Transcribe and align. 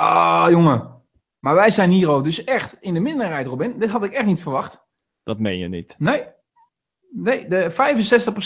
Ah, 0.00 0.50
jongen. 0.50 1.02
Maar 1.38 1.54
wij 1.54 1.70
zijn 1.70 1.90
hier 1.90 2.08
ook 2.08 2.24
dus 2.24 2.44
echt 2.44 2.76
in 2.80 2.94
de 2.94 3.00
minderheid, 3.00 3.46
Robin. 3.46 3.78
Dit 3.78 3.90
had 3.90 4.04
ik 4.04 4.12
echt 4.12 4.26
niet 4.26 4.42
verwacht. 4.42 4.86
Dat 5.22 5.38
meen 5.38 5.58
je 5.58 5.68
niet. 5.68 5.94
Nee. 5.98 6.24
Nee, 7.10 7.48
de 7.48 7.70
65% 7.70 7.74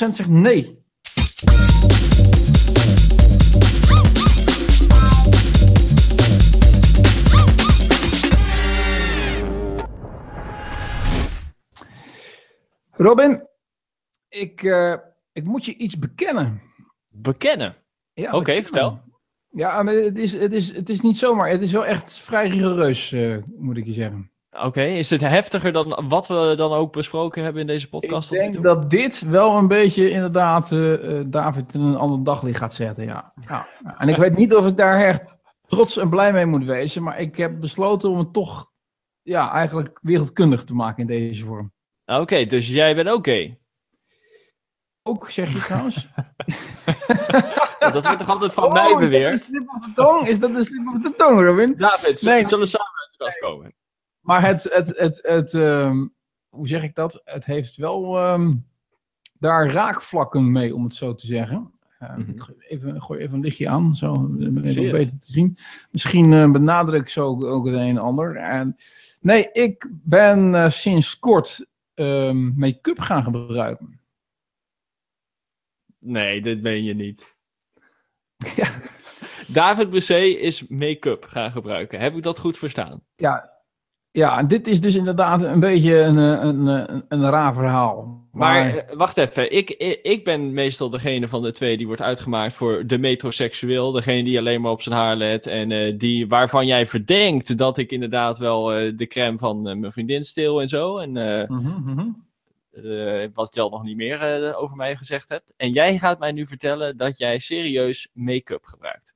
zegt 0.08 0.28
nee. 0.28 0.82
Robin, 12.90 13.48
ik, 14.28 14.62
eh, 14.62 14.94
ik 15.32 15.44
moet 15.44 15.64
je 15.64 15.76
iets 15.76 15.98
bekennen. 15.98 16.62
Bekennen? 17.08 17.76
Ja, 18.12 18.32
Oké, 18.32 18.62
vertel. 18.62 19.12
Ja, 19.54 19.82
maar 19.82 19.94
het 19.94 20.18
is, 20.18 20.32
het, 20.38 20.52
is, 20.52 20.74
het 20.74 20.88
is 20.88 21.00
niet 21.00 21.18
zomaar. 21.18 21.48
Het 21.48 21.60
is 21.60 21.72
wel 21.72 21.86
echt 21.86 22.18
vrij 22.18 22.48
rigoureus, 22.48 23.12
eh, 23.12 23.36
moet 23.56 23.76
ik 23.76 23.86
je 23.86 23.92
zeggen. 23.92 24.30
Oké, 24.50 24.82
is 24.82 25.08
dit 25.08 25.20
heftiger 25.20 25.72
dan 25.72 26.04
wat 26.08 26.26
we 26.26 26.54
dan 26.56 26.72
ook 26.72 26.92
besproken 26.92 27.42
hebben 27.42 27.60
in 27.60 27.66
deze 27.66 27.88
podcast? 27.88 28.32
Ik 28.32 28.38
denk 28.38 28.62
dat 28.62 28.90
dit 28.90 29.22
wel 29.28 29.56
een 29.56 29.68
beetje 29.68 30.10
inderdaad 30.10 30.72
eh, 30.72 31.18
eh, 31.18 31.24
David 31.26 31.74
in 31.74 31.80
een 31.80 31.96
ander 31.96 32.24
daglicht 32.24 32.58
gaat 32.58 32.74
zetten, 32.74 33.04
ja. 33.04 33.32
ja. 33.48 33.66
En 33.98 34.08
ik 34.08 34.16
weet 34.16 34.36
niet 34.36 34.54
of 34.54 34.66
ik 34.66 34.76
daar 34.76 35.00
echt 35.00 35.36
trots 35.66 35.98
en 35.98 36.08
blij 36.08 36.32
mee 36.32 36.46
moet 36.46 36.64
wezen, 36.64 37.02
maar 37.02 37.20
ik 37.20 37.36
heb 37.36 37.60
besloten 37.60 38.10
om 38.10 38.18
het 38.18 38.32
toch 38.32 38.66
ja, 39.22 39.52
eigenlijk 39.52 39.98
wereldkundig 40.02 40.64
te 40.64 40.74
maken 40.74 41.00
in 41.00 41.06
deze 41.06 41.44
vorm. 41.44 41.72
Oké, 42.04 42.46
dus 42.46 42.68
jij 42.68 42.94
bent 42.94 43.12
oké. 43.12 43.56
Ook, 45.06 45.30
zeg 45.30 45.52
je 45.52 45.58
trouwens? 45.58 46.08
Dat 47.78 48.02
wordt 48.02 48.18
toch 48.18 48.28
altijd 48.28 48.52
van 48.52 48.64
Oh, 48.64 48.72
mij 48.72 48.82
is 48.82 48.90
dat 48.90 49.00
de 49.00 49.06
beweerd? 49.08 49.40
slip 49.40 49.68
of 49.68 49.84
de 49.86 49.92
tong? 49.94 50.26
Is 50.26 50.38
dat 50.38 50.54
de 50.54 50.64
slip 50.64 50.86
of 50.88 51.02
de 51.02 51.14
tong, 51.16 51.40
Robin? 51.40 51.74
David, 51.76 52.22
Nee, 52.22 52.42
we 52.42 52.48
zullen 52.48 52.66
samen 52.66 52.92
uit 53.02 53.10
de 53.10 53.24
kast 53.24 53.38
komen. 53.38 53.74
Maar 54.20 54.42
het, 54.42 54.62
het, 54.72 54.98
het, 54.98 55.20
het 55.22 55.54
ehm, 55.54 56.06
hoe 56.48 56.68
zeg 56.68 56.82
ik 56.82 56.94
dat? 56.94 57.20
Het 57.24 57.44
heeft 57.46 57.76
wel 57.76 58.18
ehm, 58.18 58.52
daar 59.38 59.70
raakvlakken 59.70 60.52
mee, 60.52 60.74
om 60.74 60.84
het 60.84 60.94
zo 60.94 61.14
te 61.14 61.26
zeggen. 61.26 61.72
Ik 62.26 62.40
gooi 62.40 62.58
even, 62.68 63.02
gooi 63.02 63.20
even 63.20 63.34
een 63.34 63.40
lichtje 63.40 63.68
aan, 63.68 63.94
zo 63.94 64.12
beter 64.28 65.18
te 65.18 65.32
zien. 65.32 65.56
Misschien 65.90 66.32
eh, 66.32 66.50
benadruk 66.50 67.02
ik 67.02 67.08
zo 67.08 67.26
ook, 67.26 67.44
ook 67.44 67.66
het 67.66 67.74
een 67.74 67.80
en 67.80 67.98
ander. 67.98 68.36
En, 68.36 68.76
nee, 69.20 69.52
ik 69.52 69.88
ben 69.90 70.54
eh, 70.54 70.70
sinds 70.70 71.18
kort 71.18 71.66
ehm, 71.94 72.58
make-up 72.58 73.00
gaan 73.00 73.22
gebruiken. 73.22 74.00
Nee, 76.04 76.40
dit 76.40 76.62
meen 76.62 76.84
je 76.84 76.94
niet. 76.94 77.36
Ja. 78.56 78.68
David 79.46 79.90
Bessé 79.90 80.18
is 80.20 80.66
make-up 80.66 81.24
gaan 81.24 81.50
gebruiken. 81.50 82.00
Heb 82.00 82.16
ik 82.16 82.22
dat 82.22 82.38
goed 82.38 82.58
verstaan? 82.58 83.02
Ja, 83.16 83.50
ja, 84.10 84.38
en 84.38 84.48
dit 84.48 84.66
is 84.66 84.80
dus 84.80 84.94
inderdaad 84.94 85.42
een 85.42 85.60
beetje 85.60 85.96
een, 85.98 86.18
eh, 86.18 86.44
een, 86.44 86.66
een, 86.66 87.04
een 87.08 87.30
raar 87.30 87.54
verhaal. 87.54 88.28
Maar 88.32 88.76
eh, 88.76 88.96
wacht 88.96 89.16
even, 89.16 89.52
ik, 89.52 89.70
ik, 90.02 90.24
ben 90.24 90.52
meestal 90.52 90.90
degene 90.90 91.28
van 91.28 91.42
de 91.42 91.52
twee 91.52 91.76
die 91.76 91.86
wordt 91.86 92.02
uitgemaakt 92.02 92.54
voor 92.54 92.86
de 92.86 92.98
metroseksueel. 92.98 93.92
Degene 93.92 94.24
die 94.24 94.38
alleen 94.38 94.60
maar 94.60 94.70
op 94.70 94.82
zijn 94.82 94.94
haar 94.94 95.16
let 95.16 95.46
en 95.46 95.72
eh, 95.72 95.98
die, 95.98 96.28
waarvan 96.28 96.66
jij 96.66 96.86
verdenkt 96.86 97.58
dat 97.58 97.78
ik 97.78 97.90
inderdaad 97.90 98.38
wel 98.38 98.72
eh, 98.74 98.92
de 98.96 99.06
crème 99.06 99.38
van 99.38 99.68
eh, 99.68 99.76
mijn 99.76 99.92
vriendin 99.92 100.24
steel 100.24 100.60
en 100.60 100.68
zo. 100.68 100.98
En 100.98 101.16
eh, 101.16 101.48
Mhm, 101.48 101.90
mhm. 101.90 102.08
Eh, 102.74 103.28
wat 103.34 103.54
je 103.54 103.60
al 103.60 103.70
nog 103.70 103.82
niet 103.82 103.96
meer 103.96 104.44
eh, 104.44 104.62
over 104.62 104.76
mij 104.76 104.96
gezegd 104.96 105.28
hebt. 105.28 105.54
En 105.56 105.70
jij 105.70 105.98
gaat 105.98 106.18
mij 106.18 106.32
nu 106.32 106.46
vertellen 106.46 106.96
dat 106.96 107.18
jij 107.18 107.38
serieus 107.38 108.08
make-up 108.12 108.64
gebruikt. 108.64 109.14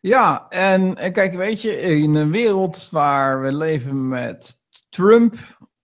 Ja, 0.00 0.48
en 0.48 0.96
eh, 0.96 1.12
kijk, 1.12 1.34
weet 1.34 1.62
je, 1.62 1.80
in 1.80 2.14
een 2.14 2.30
wereld 2.30 2.88
waar 2.90 3.42
we 3.42 3.52
leven 3.52 4.08
met 4.08 4.54
Trump, 4.88 5.34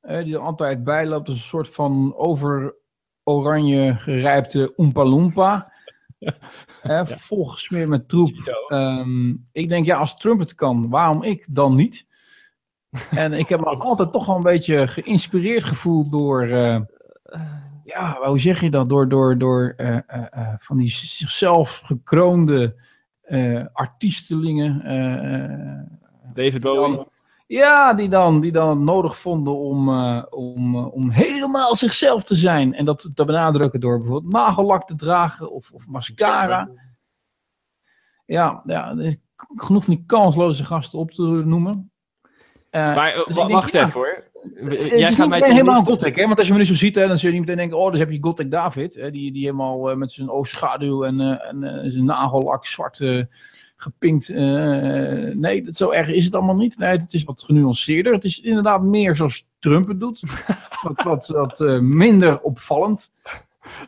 die 0.00 0.34
er 0.34 0.38
altijd 0.38 0.84
bijloopt 0.84 1.28
als 1.28 1.36
een 1.36 1.42
soort 1.42 1.68
van 1.68 2.14
over 2.16 2.74
oranje 3.24 3.94
gerijpte 3.94 4.72
Oompa 4.76 5.04
Loompa, 5.04 5.72
volgesmeerd 7.04 7.88
met 7.88 8.08
troep. 8.08 8.64
Ehm, 8.68 9.30
ik 9.52 9.68
denk, 9.68 9.86
ja, 9.86 9.98
als 9.98 10.16
Trump 10.16 10.40
het 10.40 10.54
kan, 10.54 10.88
waarom 10.88 11.22
ik 11.22 11.46
dan 11.50 11.76
niet? 11.76 12.07
En 13.10 13.32
ik 13.32 13.48
heb 13.48 13.60
me 13.60 13.66
altijd 13.66 14.12
toch 14.12 14.26
wel 14.26 14.36
een 14.36 14.42
beetje 14.42 14.88
geïnspireerd 14.88 15.64
gevoeld 15.64 16.10
door, 16.10 16.42
eh, 16.42 16.80
ja, 17.84 18.18
hoe 18.22 18.40
zeg 18.40 18.60
je 18.60 18.70
dat? 18.70 18.88
Door, 18.88 19.08
door, 19.08 19.38
door 19.38 19.74
eh, 19.76 19.98
eh, 20.06 20.54
van 20.58 20.76
die 20.76 20.88
zichzelf 20.88 21.80
gekroonde 21.84 22.74
artiestelingen. 23.72 24.82
David 26.34 26.60
Bowie. 26.60 27.06
ja, 27.46 27.94
die 27.94 28.08
dan, 28.08 28.40
die 28.40 28.52
dan 28.52 28.84
nodig 28.84 29.18
vonden 29.18 29.56
om, 29.58 29.88
om, 30.30 30.76
om 30.76 31.10
helemaal 31.10 31.76
zichzelf 31.76 32.24
te 32.24 32.34
zijn. 32.34 32.74
En 32.74 32.84
dat 32.84 33.10
te 33.14 33.24
benadrukken 33.24 33.80
door 33.80 33.98
bijvoorbeeld 33.98 34.32
nagellak 34.32 34.86
te 34.86 34.94
dragen 34.94 35.50
of, 35.50 35.70
of 35.72 35.86
mascara. 35.86 36.70
Ja, 38.26 38.62
ja, 38.66 38.94
genoeg 39.38 39.84
van 39.84 39.94
die 39.94 40.04
kansloze 40.06 40.64
gasten 40.64 40.98
op 40.98 41.10
te 41.10 41.22
noemen. 41.22 41.90
Eh, 42.70 42.94
Maar 42.94 43.12
eh, 43.14 43.26
dus 43.26 43.34
denk, 43.34 43.50
wacht 43.50 43.72
ja, 43.72 43.80
even 43.86 44.00
hoor. 44.00 44.24
het 44.54 44.72
Jij 44.88 44.98
is 44.98 45.14
gaat 45.14 45.30
niet 45.30 45.40
mij 45.40 45.52
helemaal 45.52 45.84
gothic, 45.84 46.16
hè? 46.16 46.26
Want 46.26 46.38
als 46.38 46.46
je 46.46 46.52
me 46.52 46.58
nu 46.58 46.64
zo 46.64 46.74
ziet, 46.74 46.94
hè, 46.94 47.06
dan 47.06 47.18
zul 47.18 47.28
je 47.30 47.36
niet 47.36 47.46
meteen 47.46 47.68
denken... 47.68 47.78
oh, 47.84 47.90
dus 47.90 47.98
heb 47.98 48.10
je 48.10 48.18
gothic 48.20 48.50
David, 48.50 48.94
hè? 48.94 49.10
Die, 49.10 49.32
die 49.32 49.44
helemaal 49.44 49.90
eh, 49.90 49.96
met 49.96 50.12
zijn 50.12 50.30
oogschaduw 50.30 51.04
en, 51.04 51.20
eh, 51.20 51.48
en 51.48 51.62
eh, 51.64 51.90
zijn 51.90 52.04
nagellak 52.04 52.66
zwart 52.66 53.00
eh, 53.00 53.22
gepinkt... 53.76 54.28
eh, 54.30 55.34
nee, 55.34 55.62
dat, 55.64 55.76
zo 55.76 55.90
erg 55.90 56.08
is 56.08 56.24
het 56.24 56.34
allemaal 56.34 56.56
niet. 56.56 56.78
Nee, 56.78 56.90
het 56.90 57.12
is 57.12 57.24
wat 57.24 57.42
genuanceerder. 57.42 58.12
Het 58.12 58.24
is 58.24 58.40
inderdaad 58.40 58.82
meer 58.82 59.14
zoals 59.14 59.46
Trump 59.58 59.88
het 59.88 60.00
doet. 60.00 60.22
wat 60.82 61.02
wat, 61.02 61.26
wat 61.26 61.60
eh, 61.60 61.78
minder 61.78 62.40
opvallend. 62.40 63.10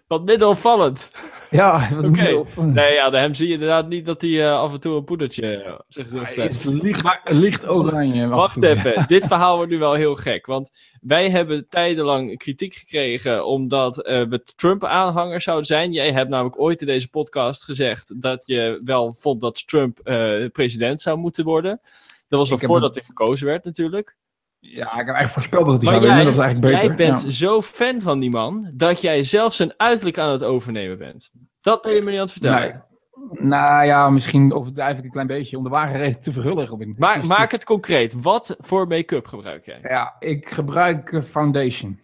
Wat 0.07 0.25
minder 0.25 0.49
opvallend. 0.49 1.11
Ja, 1.51 1.89
wat 1.91 1.99
Oké. 1.99 2.09
minder 2.09 2.39
opvallend. 2.39 2.75
Nee, 2.75 2.93
ja, 2.93 3.11
hem 3.11 3.35
zie 3.35 3.47
je 3.47 3.53
inderdaad 3.53 3.89
niet 3.89 4.07
dat 4.07 4.21
hij 4.21 4.47
eh, 4.47 4.59
af 4.59 4.73
en 4.73 4.81
toe 4.81 4.97
een 4.97 5.05
poedertje 5.05 5.57
eh, 5.57 5.79
gezicht 5.89 6.37
Hij 6.37 6.47
is 6.47 6.65
heeft. 6.65 6.83
licht, 6.83 7.21
licht 7.25 7.69
oranje. 7.69 8.29
Wacht 8.29 8.63
even, 8.63 9.05
dit 9.09 9.27
verhaal 9.27 9.57
wordt 9.57 9.71
nu 9.71 9.79
wel 9.79 9.95
heel 9.95 10.15
gek. 10.15 10.47
Want 10.47 10.71
wij 11.01 11.31
hebben 11.31 11.69
tijdenlang 11.69 12.39
kritiek 12.39 12.75
gekregen 12.75 13.47
omdat 13.47 14.03
eh, 14.03 14.23
we 14.23 14.43
Trump-aanhanger 14.57 15.43
zouden 15.43 15.67
zijn. 15.67 15.93
Jij 15.93 16.13
hebt 16.13 16.31
namelijk 16.31 16.61
ooit 16.61 16.81
in 16.81 16.87
deze 16.87 17.09
podcast 17.09 17.65
gezegd 17.65 18.21
dat 18.23 18.47
je 18.47 18.81
wel 18.85 19.13
vond 19.13 19.41
dat 19.41 19.67
Trump 19.67 19.99
eh, 19.99 20.47
president 20.53 21.01
zou 21.01 21.19
moeten 21.19 21.45
worden. 21.45 21.81
Dat 22.29 22.39
was 22.39 22.51
nog 22.51 22.61
heb 22.61 22.69
voordat 22.71 22.95
hij 22.95 23.05
gekozen 23.05 23.47
werd 23.47 23.65
natuurlijk. 23.65 24.17
Ja, 24.61 24.85
ik 24.85 25.07
heb 25.07 25.15
eigenlijk 25.15 25.33
voorspeld 25.33 25.67
dat 25.67 25.83
hij 25.83 25.91
zou 25.91 26.01
winnen. 26.01 26.25
Dat 26.25 26.33
is 26.33 26.39
eigenlijk 26.39 26.73
beter. 26.73 26.87
jij 26.87 26.97
bent 26.97 27.23
Ja. 27.23 27.31
zo 27.31 27.63
fan 27.63 28.01
van 28.01 28.21
die 28.21 28.31
man 28.31 28.71
dat 28.75 29.01
jij 29.01 29.25
zelfs 29.25 29.57
zijn 29.57 29.73
uiterlijk 29.77 30.19
aan 30.19 30.33
het 30.33 30.45
overnemen 30.45 30.99
bent. 30.99 31.33
Dat 31.61 31.83
ben 31.83 31.95
je 31.95 32.01
me 32.03 32.11
niet 32.11 32.19
aan 32.19 32.25
het 32.25 32.33
vertellen. 32.33 32.61
Nee. 32.61 33.49
Nou 33.49 33.85
ja, 33.87 34.11
misschien 34.11 34.53
overdrijf 34.53 34.99
ik 34.99 35.05
een 35.05 35.11
klein 35.11 35.27
beetje 35.27 35.57
om 35.57 35.63
de 35.65 35.69
ware 35.69 35.99
reden 35.99 36.21
te 36.21 36.33
verhullen. 36.33 36.95
Maar 36.99 37.27
maak 37.27 37.51
het 37.51 37.65
concreet. 37.65 38.15
Wat 38.23 38.57
voor 38.61 38.87
make-up 38.87 39.27
gebruik 39.27 39.67
jij? 39.67 39.79
Ja, 39.83 40.17
ik 40.19 40.51
gebruik 40.51 41.23
foundation. 41.25 42.01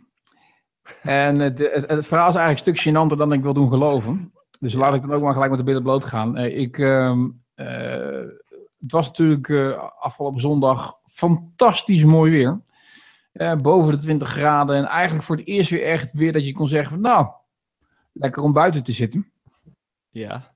En 1.03 1.39
het, 1.39 1.59
het, 1.59 1.91
het 1.91 2.07
verhaal 2.07 2.29
is 2.29 2.35
eigenlijk 2.35 2.67
een 2.67 2.77
stuk 2.77 2.95
gênanter 2.95 3.17
dan 3.17 3.33
ik 3.33 3.43
wil 3.43 3.55
doen 3.55 3.69
geloven. 3.69 4.33
Dus 4.61 4.75
laat 4.75 4.95
ik 4.95 5.01
dan 5.01 5.13
ook 5.13 5.23
maar 5.23 5.33
gelijk 5.33 5.51
met 5.51 5.59
de 5.59 5.65
billen 5.65 5.83
bloot 5.83 6.05
gaan. 6.05 6.37
Eh, 6.37 6.59
ik, 6.59 6.79
ehm, 6.79 7.29
eh, 7.55 8.23
het 8.87 8.95
was 8.95 9.07
natuurlijk 9.07 9.49
eh, 9.49 9.89
afgelopen 9.99 10.41
zondag 10.41 10.99
fantastisch 11.05 12.05
mooi 12.05 12.31
weer. 12.31 12.61
Eh, 13.33 13.57
boven 13.57 13.93
de 13.93 13.99
20 13.99 14.29
graden. 14.29 14.77
En 14.77 14.85
eigenlijk 14.85 15.25
voor 15.25 15.37
het 15.37 15.47
eerst 15.47 15.71
weer 15.71 15.83
echt 15.83 16.13
weer 16.13 16.33
dat 16.33 16.47
je 16.47 16.53
kon 16.53 16.67
zeggen 16.67 16.91
van 16.91 17.01
nou, 17.01 17.27
lekker 18.13 18.43
om 18.43 18.53
buiten 18.53 18.85
te 18.85 18.93
zitten. 18.93 19.31
Ja. 20.09 20.55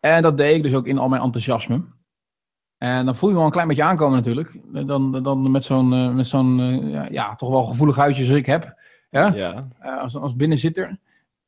En 0.00 0.22
dat 0.22 0.38
deed 0.38 0.56
ik 0.56 0.62
dus 0.62 0.74
ook 0.74 0.86
in 0.86 0.98
al 0.98 1.08
mijn 1.08 1.22
enthousiasme. 1.22 1.84
En 2.78 3.04
dan 3.04 3.16
voel 3.16 3.28
je 3.28 3.34
me 3.34 3.40
wel 3.40 3.46
een 3.46 3.54
klein 3.54 3.68
beetje 3.68 3.82
aankomen 3.82 4.16
natuurlijk. 4.16 4.60
Dan, 4.86 5.22
dan 5.22 5.50
met 5.50 5.64
zo'n, 5.64 5.92
eh, 5.92 6.14
met 6.14 6.26
zo'n 6.26 6.56
ja, 7.10 7.34
toch 7.34 7.48
wel 7.48 7.62
gevoelig 7.62 7.96
huidje 7.96 8.24
zoals 8.24 8.40
ik 8.40 8.46
heb. 8.46 8.80
Ja? 9.10 9.32
Ja. 9.34 9.68
Als, 9.78 10.16
als 10.16 10.36
binnenzitter. 10.36 10.98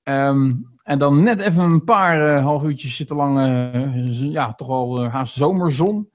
Ehm, 0.09 0.53
en 0.83 0.99
dan 0.99 1.23
net 1.23 1.41
even 1.41 1.63
een 1.63 1.85
paar 1.85 2.29
eh, 2.29 2.43
half 2.43 2.65
uurtjes 2.65 2.97
zitten 2.97 3.17
lang, 3.17 3.39
eh, 3.39 4.33
ja, 4.33 4.55
toch 4.55 4.69
wel 4.69 5.05
eh, 5.05 5.13
haast 5.13 5.35
zomerzon. 5.35 6.11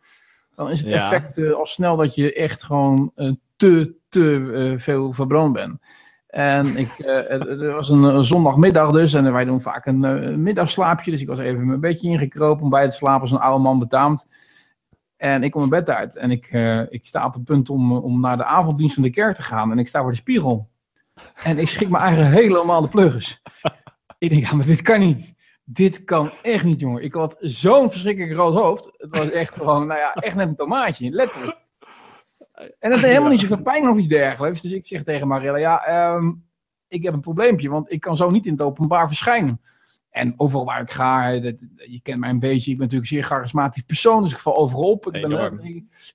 Dan 0.55 0.69
is 0.69 0.79
het 0.79 0.89
Ja. 0.89 0.95
effect 0.95 1.53
al 1.53 1.65
snel 1.65 1.95
dat 1.95 2.15
je 2.15 2.33
echt 2.33 2.63
gewoon 2.63 3.11
te, 3.55 3.95
te 4.09 4.73
veel 4.77 5.11
verbrand 5.11 5.53
bent. 5.53 5.81
En 6.27 6.77
ik, 6.77 6.89
het, 7.27 7.59
was 7.71 7.89
een, 7.89 8.03
een 8.03 8.23
zondagmiddag 8.23 8.91
dus. 8.91 9.13
En 9.13 9.33
wij 9.33 9.45
doen 9.45 9.61
vaak 9.61 9.85
een 9.85 10.43
middagslaapje. 10.43 11.11
Dus 11.11 11.21
ik 11.21 11.27
was 11.27 11.39
even 11.39 11.65
mijn 11.67 11.79
bedje 11.79 12.09
ingekropen 12.09 12.63
om 12.63 12.69
bij 12.69 12.89
te 12.89 12.95
slapen 12.95 13.21
als 13.21 13.31
een 13.31 13.39
oude 13.39 13.63
man 13.63 13.79
betaamt. 13.79 14.27
En 15.17 15.43
ik 15.43 15.51
kom 15.51 15.69
mijn 15.69 15.83
bed 15.83 15.95
uit. 15.95 16.15
En 16.15 16.31
ik, 16.31 16.47
ik 16.89 17.05
sta 17.05 17.25
op 17.25 17.33
het 17.33 17.43
punt 17.43 17.69
om, 17.69 17.91
om 17.91 18.19
naar 18.19 18.37
de 18.37 18.45
avonddienst 18.45 18.93
van 18.93 19.03
de 19.03 19.09
kerk 19.09 19.35
te 19.35 19.43
gaan. 19.43 19.71
En 19.71 19.79
ik 19.79 19.87
sta 19.87 20.01
voor 20.01 20.11
de 20.11 20.17
spiegel. 20.17 20.69
En 21.43 21.57
ik 21.57 21.67
schrik 21.67 21.89
me 21.89 21.97
eigenlijk 21.97 22.35
helemaal 22.35 22.81
de 22.81 22.87
pluggens. 22.87 23.41
Ik 24.23 24.29
denk, 24.29 24.45
ja, 24.45 24.55
maar 24.55 24.65
dit 24.65 24.81
kan 24.81 24.99
niet. 24.99 25.35
dit 25.63 26.03
kan 26.03 26.31
echt 26.41 26.63
niet, 26.63 26.79
jongen. 26.79 27.03
Ik 27.03 27.13
had 27.13 27.37
zo'n 27.39 27.89
verschrikkelijk 27.89 28.33
rood 28.33 28.53
hoofd. 28.53 28.91
Het 28.97 29.09
was 29.09 29.29
echt 29.29 29.53
gewoon, 29.57 29.87
nou 29.87 29.99
ja, 29.99 30.13
echt 30.13 30.35
net 30.35 30.47
een 30.47 30.55
tomaatje, 30.55 31.09
letterlijk. 31.09 31.57
En 32.79 32.91
het 32.91 33.01
deed 33.01 33.09
helemaal 33.09 33.29
niet 33.29 33.39
zoveel 33.39 33.61
pijn 33.61 33.89
of 33.89 33.97
iets 33.97 34.07
dergelijks. 34.07 34.61
Dus 34.61 34.71
ik 34.71 34.87
zeg 34.87 35.03
tegen 35.03 35.27
Marielle, 35.27 35.59
ja, 35.59 35.85
ehm, 35.85 36.31
ik 36.87 37.03
heb 37.03 37.13
een 37.13 37.19
probleempje, 37.19 37.69
want 37.69 37.91
ik 37.91 37.99
kan 37.99 38.17
zo 38.17 38.29
niet 38.29 38.45
in 38.45 38.51
het 38.51 38.61
openbaar 38.61 39.07
verschijnen. 39.07 39.61
En 40.13 40.33
overal 40.38 40.65
waar 40.65 40.81
ik 40.81 40.92
ga, 40.92 41.39
dat, 41.39 41.54
je 41.75 42.00
kent 42.04 42.19
mij 42.19 42.30
een 42.30 42.39
beetje, 42.39 42.71
ik 42.71 42.77
ben 42.77 42.86
natuurlijk 42.86 43.12
een 43.12 43.18
zeer 43.18 43.24
charismatisch 43.27 43.81
persoon, 43.81 44.24
dus 44.24 44.31
ik 44.31 44.38
val 44.38 44.57
overal 44.57 44.92
op. 44.92 45.06
Ik 45.06 45.12
ben, 45.21 45.31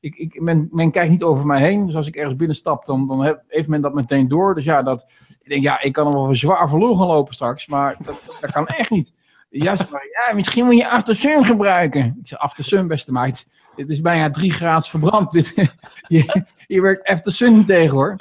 ik, 0.00 0.17
ik, 0.17 0.41
men, 0.41 0.69
men 0.71 0.91
kijkt 0.91 1.11
niet 1.11 1.23
over 1.23 1.47
mij 1.47 1.61
heen, 1.61 1.87
dus 1.87 1.95
als 1.95 2.06
ik 2.06 2.17
ergens 2.17 2.37
binnenstap, 2.37 2.87
dan, 2.87 3.06
dan 3.06 3.25
heb- 3.25 3.43
heeft 3.49 3.69
men 3.69 3.81
dat 3.81 3.95
meteen 3.95 4.29
door. 4.29 4.55
Dus 4.55 4.65
ja, 4.65 4.83
dat, 4.83 5.06
ik 5.43 5.50
denk, 5.50 5.62
ja, 5.62 5.81
ik 5.83 5.93
kan 5.93 6.12
wel 6.12 6.35
zwaar 6.35 6.69
verloren 6.69 6.97
gaan 6.99 7.06
lopen 7.06 7.35
straks, 7.35 7.67
maar 7.67 7.97
dat, 8.05 8.21
dat 8.41 8.50
kan 8.50 8.67
echt 8.67 8.91
niet. 8.91 9.12
Ja, 9.50 9.77
zeg 9.77 9.91
maar, 9.91 10.06
ja, 10.29 10.35
misschien 10.35 10.65
moet 10.65 10.77
je 10.77 10.89
aftersun 10.89 11.45
gebruiken. 11.45 12.05
Ik 12.21 12.29
zeg, 12.29 12.39
aftersun, 12.39 12.87
beste 12.89 13.12
meid. 13.12 13.49
Dit 13.77 13.89
is 13.89 14.00
bijna 14.00 14.31
drie 14.31 14.53
graden 14.53 14.89
verbrand. 14.89 15.31
Dit, 15.31 15.55
je, 16.09 16.45
je 16.67 16.81
werkt 16.81 17.09
aftersun 17.09 17.53
niet 17.53 17.67
tegen, 17.67 17.97
hoor. 17.97 18.17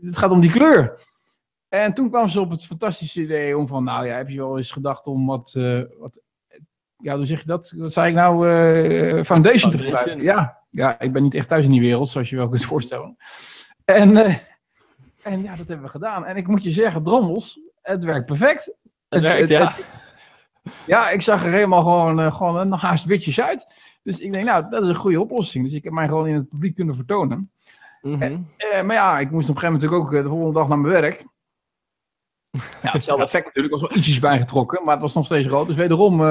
Dit 0.00 0.16
gaat 0.16 0.30
om 0.30 0.40
die 0.40 0.50
kleur. 0.50 1.12
En 1.82 1.94
toen 1.94 2.10
kwam 2.10 2.28
ze 2.28 2.40
op 2.40 2.50
het 2.50 2.66
fantastische 2.66 3.22
idee 3.22 3.58
om 3.58 3.68
van, 3.68 3.84
nou 3.84 4.06
ja, 4.06 4.16
heb 4.16 4.28
je 4.28 4.36
wel 4.38 4.56
eens 4.56 4.70
gedacht 4.70 5.06
om 5.06 5.26
wat, 5.26 5.52
eh, 5.56 5.80
wat 5.98 6.20
ja, 6.96 7.16
hoe 7.16 7.26
zeg 7.26 7.40
je 7.40 7.46
dat? 7.46 7.72
Wat 7.76 7.92
zei 7.92 8.08
ik 8.08 8.14
nou? 8.14 8.48
eh, 8.48 9.24
foundation, 9.24 9.70
te 9.70 9.78
gebruiken. 9.78 10.22
Ja, 10.22 10.58
ja, 10.70 11.00
ik 11.00 11.12
ben 11.12 11.22
niet 11.22 11.34
echt 11.34 11.48
thuis 11.48 11.64
in 11.64 11.70
die 11.70 11.80
wereld, 11.80 12.08
zoals 12.08 12.30
je 12.30 12.36
wel 12.36 12.48
kunt 12.48 12.64
voorstellen. 12.64 13.16
En, 13.84 14.16
eh, 14.16 14.34
en 15.22 15.42
ja, 15.42 15.56
dat 15.56 15.68
hebben 15.68 15.86
we 15.86 15.88
gedaan. 15.92 16.24
En 16.24 16.36
ik 16.36 16.46
moet 16.46 16.64
je 16.64 16.70
zeggen, 16.70 17.02
drommels, 17.02 17.60
het 17.82 18.04
werkt 18.04 18.26
perfect. 18.26 18.64
Het 19.08 19.22
werkt, 19.22 19.40
het- 19.40 19.48
ja. 19.50 19.76
Ja, 20.86 21.10
ik 21.10 21.20
zag 21.22 21.44
er 21.44 21.52
helemaal 21.52 21.80
gewoon, 21.82 22.32
gewoon 22.32 22.56
een 22.56 22.72
haast 22.72 23.04
witjes 23.04 23.40
uit. 23.40 23.66
Dus 24.02 24.20
ik 24.20 24.32
denk, 24.32 24.44
nou, 24.44 24.70
dat 24.70 24.82
is 24.82 24.88
een 24.88 24.94
goede 24.94 25.20
oplossing. 25.20 25.64
Dus 25.64 25.74
ik 25.74 25.84
heb 25.84 25.92
mij 25.92 26.08
gewoon 26.08 26.26
in 26.26 26.34
het 26.34 26.48
publiek 26.48 26.74
kunnen 26.74 26.94
vertonen. 26.96 27.50
Eh, 28.56 28.82
maar 28.82 28.96
ja, 28.96 29.18
ik 29.18 29.30
moest 29.30 29.48
op 29.50 29.54
een 29.54 29.60
gegeven 29.60 29.72
moment 29.72 29.82
natuurlijk 29.82 30.02
ook 30.02 30.22
de 30.22 30.28
volgende 30.28 30.58
dag 30.58 30.68
naar 30.68 30.78
mijn 30.78 31.00
werk. 31.00 31.24
Ja, 32.82 32.90
hetzelfde 32.90 33.24
effect 33.24 33.44
natuurlijk, 33.44 33.74
was 33.74 33.88
wel 33.88 33.98
ietsjes 33.98 34.18
bijgetrokken, 34.18 34.84
maar 34.84 34.92
het 34.92 35.02
was 35.02 35.14
nog 35.14 35.24
steeds 35.24 35.46
rood. 35.46 35.66
Dus 35.66 35.76
wederom, 35.76 36.22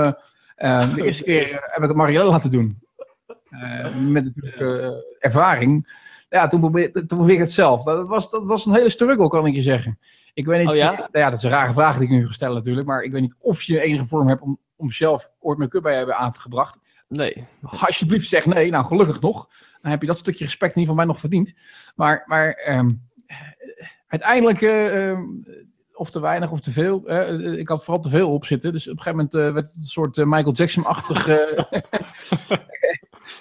eh, 0.56 0.96
de 0.96 1.04
eerste 1.04 1.24
keer 1.24 1.52
eh, 1.52 1.60
heb 1.62 1.82
ik 1.82 1.88
het 1.88 1.96
Marielle 1.96 2.30
laten 2.30 2.52
doen. 2.52 2.82
Met 4.00 4.24
natuurlijk 4.36 5.04
ervaring. 5.20 6.02
Ja, 6.30 6.48
toen 6.48 6.60
probeer, 6.60 6.92
toen 6.92 7.06
probeer 7.06 7.34
ik 7.34 7.40
het 7.40 7.52
zelf. 7.52 7.84
Dat 7.84 8.08
was, 8.08 8.32
dat 8.32 8.46
was 8.46 8.66
een 8.66 8.74
hele 8.74 8.90
struggle, 8.90 9.28
kan 9.28 9.46
ik 9.46 9.56
je 9.56 9.62
zeggen. 9.62 10.00
Ik 10.34 10.46
weet 10.46 10.60
niet, 10.60 10.70
Oh 10.70 10.76
ja? 10.76 10.92
nou 10.92 11.08
ja, 11.12 11.30
dat 11.30 11.38
is 11.38 11.44
een 11.44 11.50
rare 11.50 11.74
vraag 11.74 11.98
die 11.98 12.04
ik 12.04 12.10
nu 12.10 12.26
ga 12.26 12.34
stellen 12.34 12.56
natuurlijk, 12.56 12.88
maar 12.88 13.02
ik 13.02 13.12
weet 13.12 13.22
niet 13.22 13.36
of 13.40 13.62
je 13.62 13.82
enige 13.82 14.06
vorm 14.06 14.28
hebt 14.28 14.42
om, 14.42 14.60
om 14.76 14.92
zelf 14.92 15.32
ooit 15.40 15.58
make-up 15.58 15.82
bij 15.82 15.92
je 15.92 15.98
hebben 15.98 16.18
aangebracht. 16.18 16.80
Nee. 17.08 17.48
Alsjeblieft 17.62 18.28
zeg 18.28 18.46
nee. 18.46 18.72
Nou, 18.72 18.86
gelukkig 18.86 19.22
nog. 19.22 19.50
Dan 19.82 19.92
heb 19.92 20.02
je 20.02 20.08
dat 20.08 20.18
stukje 20.18 20.44
respect 20.44 20.76
in 20.76 20.82
ieder 20.82 20.96
geval 20.96 20.96
mij 20.96 21.14
nog 21.14 21.20
verdiend. 21.20 21.54
Maar, 21.96 22.24
maar 22.26 22.52
ehm, 22.52 22.90
eh, 23.26 23.38
uiteindelijk, 24.08 24.62
eh, 24.62 25.10
ehm, 25.10 25.24
of 25.94 26.10
te 26.12 26.20
weinig 26.20 26.52
of 26.52 26.60
te 26.60 26.72
veel. 26.72 27.06
eh, 27.08 27.52
ik 27.60 27.68
had 27.68 27.84
vooral 27.84 28.04
te 28.04 28.10
veel 28.10 28.34
op 28.34 28.46
zitten. 28.46 28.72
Dus 28.72 28.90
op 28.90 28.98
een 28.98 29.04
gegeven 29.04 29.30
moment 29.32 29.48
eh, 29.48 29.54
werd 29.54 29.68
het 29.68 29.76
een 29.76 29.84
soort 29.84 30.18
eh, 30.18 30.26
Michael 30.26 30.54
Jackson-achtig 30.54 31.28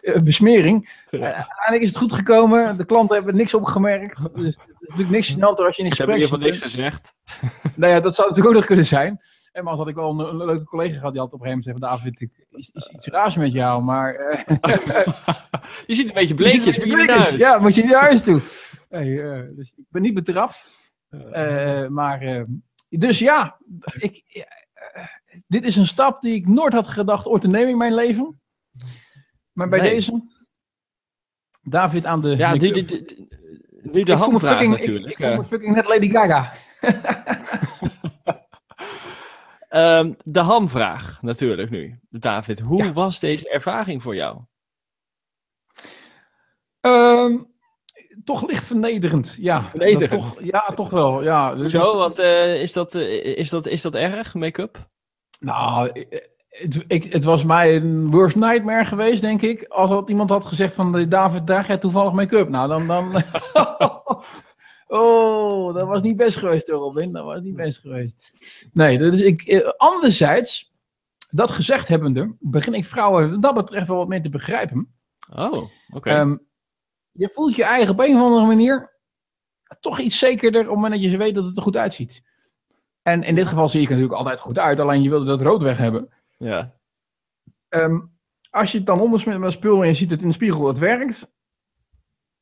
eh, 0.00 0.16
besmering. 0.24 1.04
Uiteindelijk 1.10 1.82
is 1.82 1.88
het 1.88 1.98
goed 1.98 2.12
gekomen. 2.12 2.76
De 2.78 2.84
klanten 2.86 3.16
hebben 3.16 3.36
niks 3.36 3.54
opgemerkt. 3.54 4.16
Dus 4.34 4.54
het 4.56 4.66
is 4.80 4.88
natuurlijk 4.88 5.10
niks 5.10 5.32
gênanter 5.34 5.64
als 5.66 5.76
je 5.76 5.82
in 5.82 5.90
Ze 5.92 6.02
hebben 6.02 6.16
gesprek 6.16 6.16
ieder 6.16 6.28
geval 6.28 6.42
zit. 6.42 6.50
niks 6.50 6.60
gezegd. 6.62 7.14
Nou 7.76 7.92
ja, 7.92 8.00
dat 8.00 8.14
zou 8.14 8.28
natuurlijk 8.28 8.54
ook 8.54 8.60
nog 8.60 8.68
kunnen 8.70 8.86
zijn. 8.86 9.20
En 9.52 9.62
maar 9.62 9.70
als 9.72 9.80
had 9.80 9.88
ik 9.88 9.94
wel 9.94 10.10
een, 10.10 10.18
een 10.18 10.44
leuke 10.44 10.64
collega 10.64 10.94
gehad, 10.96 11.12
die 11.12 11.20
had 11.20 11.32
op 11.32 11.40
een 11.40 11.46
gegeven 11.46 11.72
moment 11.74 12.00
gezegd, 12.00 12.02
David, 12.02 12.20
ik, 12.20 12.46
is, 12.50 12.70
is 12.74 12.88
iets 12.88 13.06
raars 13.06 13.36
met 13.36 13.52
jou, 13.52 13.82
maar... 13.82 14.12
Je 15.86 15.94
ziet 15.94 16.06
een 16.06 16.14
beetje 16.14 16.34
bleekjes. 16.34 16.76
Je? 16.76 17.34
Ja, 17.38 17.58
moet 17.58 17.74
je 17.74 17.84
naar 17.84 18.00
huis 18.00 18.22
toe. 18.22 18.40
Hey, 18.88 19.04
dus 19.56 19.74
ik 19.76 19.84
ben 19.90 20.02
niet 20.02 20.14
betrapt. 20.14 20.64
Eh, 21.32 21.86
maar, 21.88 22.20
eh, 22.20 22.42
dus 22.88 23.18
ja, 23.18 23.58
ik, 23.98 24.22
eh, 24.26 25.06
dit 25.46 25.64
is 25.64 25.76
een 25.76 25.86
stap 25.86 26.20
die 26.20 26.34
ik 26.34 26.46
nooit 26.48 26.72
had 26.72 26.86
gedacht 26.86 27.26
ooit 27.26 27.42
te 27.42 27.48
nemen 27.48 27.68
in 27.70 27.76
mijn 27.76 27.94
leven. 27.94 28.40
Maar 29.52 29.68
bij 29.68 29.80
Nee. 29.80 29.90
deze, 29.90 30.22
David 31.62 32.06
aan 32.06 32.20
de 32.22 32.36
Ja, 32.36 32.56
die, 32.56 32.72
die, 32.72 32.84
die- 32.84 33.28
nu 33.82 34.02
de 34.02 34.12
handvraag 34.14 34.52
fucking, 34.52 34.72
natuurlijk. 34.72 35.18
ik 35.18 35.26
voel 35.26 35.36
me 35.36 35.44
fucking 35.44 35.74
net 35.74 35.86
Lady 35.86 36.10
Gaga. 36.10 36.52
Ehm, 39.68 40.12
de 40.24 40.40
hamvraag 40.40 41.22
natuurlijk 41.22 41.70
nu. 41.70 41.98
David, 42.10 42.60
hoe 42.60 42.84
Ja. 42.84 42.92
was 42.92 43.20
deze 43.20 43.48
ervaring 43.50 44.02
voor 44.02 44.14
jou? 44.14 44.40
Ehm, 46.80 47.42
toch 48.24 48.46
licht 48.46 48.64
vernederend, 48.64 49.36
ja. 49.40 49.62
Vernederend? 49.64 50.10
Toch, 50.10 50.42
ja, 50.42 50.72
toch 50.74 50.90
wel. 50.90 51.22
Ja. 51.22 51.54
Dus- 51.54 51.72
Zo, 51.72 51.96
want 51.96 52.18
eh, 52.18 52.60
is, 52.62 52.72
dat, 52.72 52.94
eh, 52.94 53.24
is, 53.36 53.50
dat, 53.50 53.66
is 53.66 53.82
dat 53.82 53.94
erg, 53.94 54.34
make-up? 54.34 54.88
Nou, 55.40 55.90
ik- 55.92 56.30
het, 56.48 56.84
ik, 56.86 57.12
het 57.12 57.24
was 57.24 57.44
mij 57.44 57.76
een 57.76 58.10
worst 58.10 58.36
nightmare 58.36 58.84
geweest, 58.84 59.20
denk 59.20 59.42
ik. 59.42 59.64
Als 59.68 59.90
er 59.90 60.02
iemand 60.06 60.30
had 60.30 60.44
gezegd 60.44 60.74
van, 60.74 60.96
eh, 60.98 61.08
David, 61.08 61.46
draag 61.46 61.66
jij 61.66 61.78
toevallig 61.78 62.12
make-up? 62.12 62.48
Nou, 62.48 62.68
dan... 62.68 62.86
dan 62.86 63.14
oh, 64.86 65.74
dat 65.74 65.86
was 65.86 66.02
niet 66.02 66.16
best 66.16 66.36
geweest, 66.36 66.68
Robin. 66.68 67.12
Dat 67.12 67.24
was 67.24 67.40
niet 67.40 67.56
best 67.56 67.78
geweest. 67.78 68.68
Nee, 68.72 68.98
dus 68.98 69.20
ik... 69.20 69.42
eh, 69.42 69.68
Anderzijds, 69.76 70.72
dat 71.30 71.50
gezegd 71.50 71.88
hebbende, 71.88 72.36
begin 72.40 72.74
ik 72.74 72.84
vrouwen 72.84 73.30
wat 73.30 73.42
dat 73.42 73.54
betreft 73.54 73.88
wel 73.88 73.96
wat 73.96 74.08
meer 74.08 74.22
te 74.22 74.28
begrijpen. 74.30 74.94
Oh, 75.34 75.62
oké. 75.94 76.10
Ehm, 76.10 76.36
je 77.12 77.30
voelt 77.30 77.54
je 77.54 77.64
eigen 77.64 77.90
op 77.92 78.00
een 78.00 78.16
of 78.16 78.22
andere 78.22 78.46
manier 78.46 78.90
toch 79.80 79.98
iets 79.98 80.18
zekerder 80.18 80.60
op 80.60 80.66
het 80.66 80.74
moment 80.74 80.92
dat 80.92 81.10
je 81.10 81.16
weet 81.16 81.34
dat 81.34 81.44
het 81.44 81.56
er 81.56 81.62
goed 81.62 81.76
uitziet. 81.76 82.22
En 83.02 83.22
in 83.22 83.34
dit 83.34 83.46
geval 83.46 83.68
zie 83.68 83.80
ik 83.80 83.86
er 83.86 83.92
natuurlijk 83.92 84.18
altijd 84.18 84.40
goed 84.40 84.58
uit, 84.58 84.80
alleen 84.80 85.02
je 85.02 85.08
wilde 85.08 85.24
dat 85.24 85.40
rood 85.40 85.62
weg 85.62 85.78
hebben. 85.78 86.08
ja. 86.38 86.80
Ehm, 87.68 88.00
als 88.50 88.72
je 88.72 88.78
het 88.78 88.86
dan 88.86 89.00
ondersmet 89.00 89.38
met 89.38 89.52
spul 89.52 89.82
en 89.82 89.88
je 89.88 89.94
ziet 89.94 90.10
het 90.10 90.22
in 90.22 90.28
de 90.28 90.34
spiegel, 90.34 90.66
het 90.66 90.78
werkt. 90.78 91.34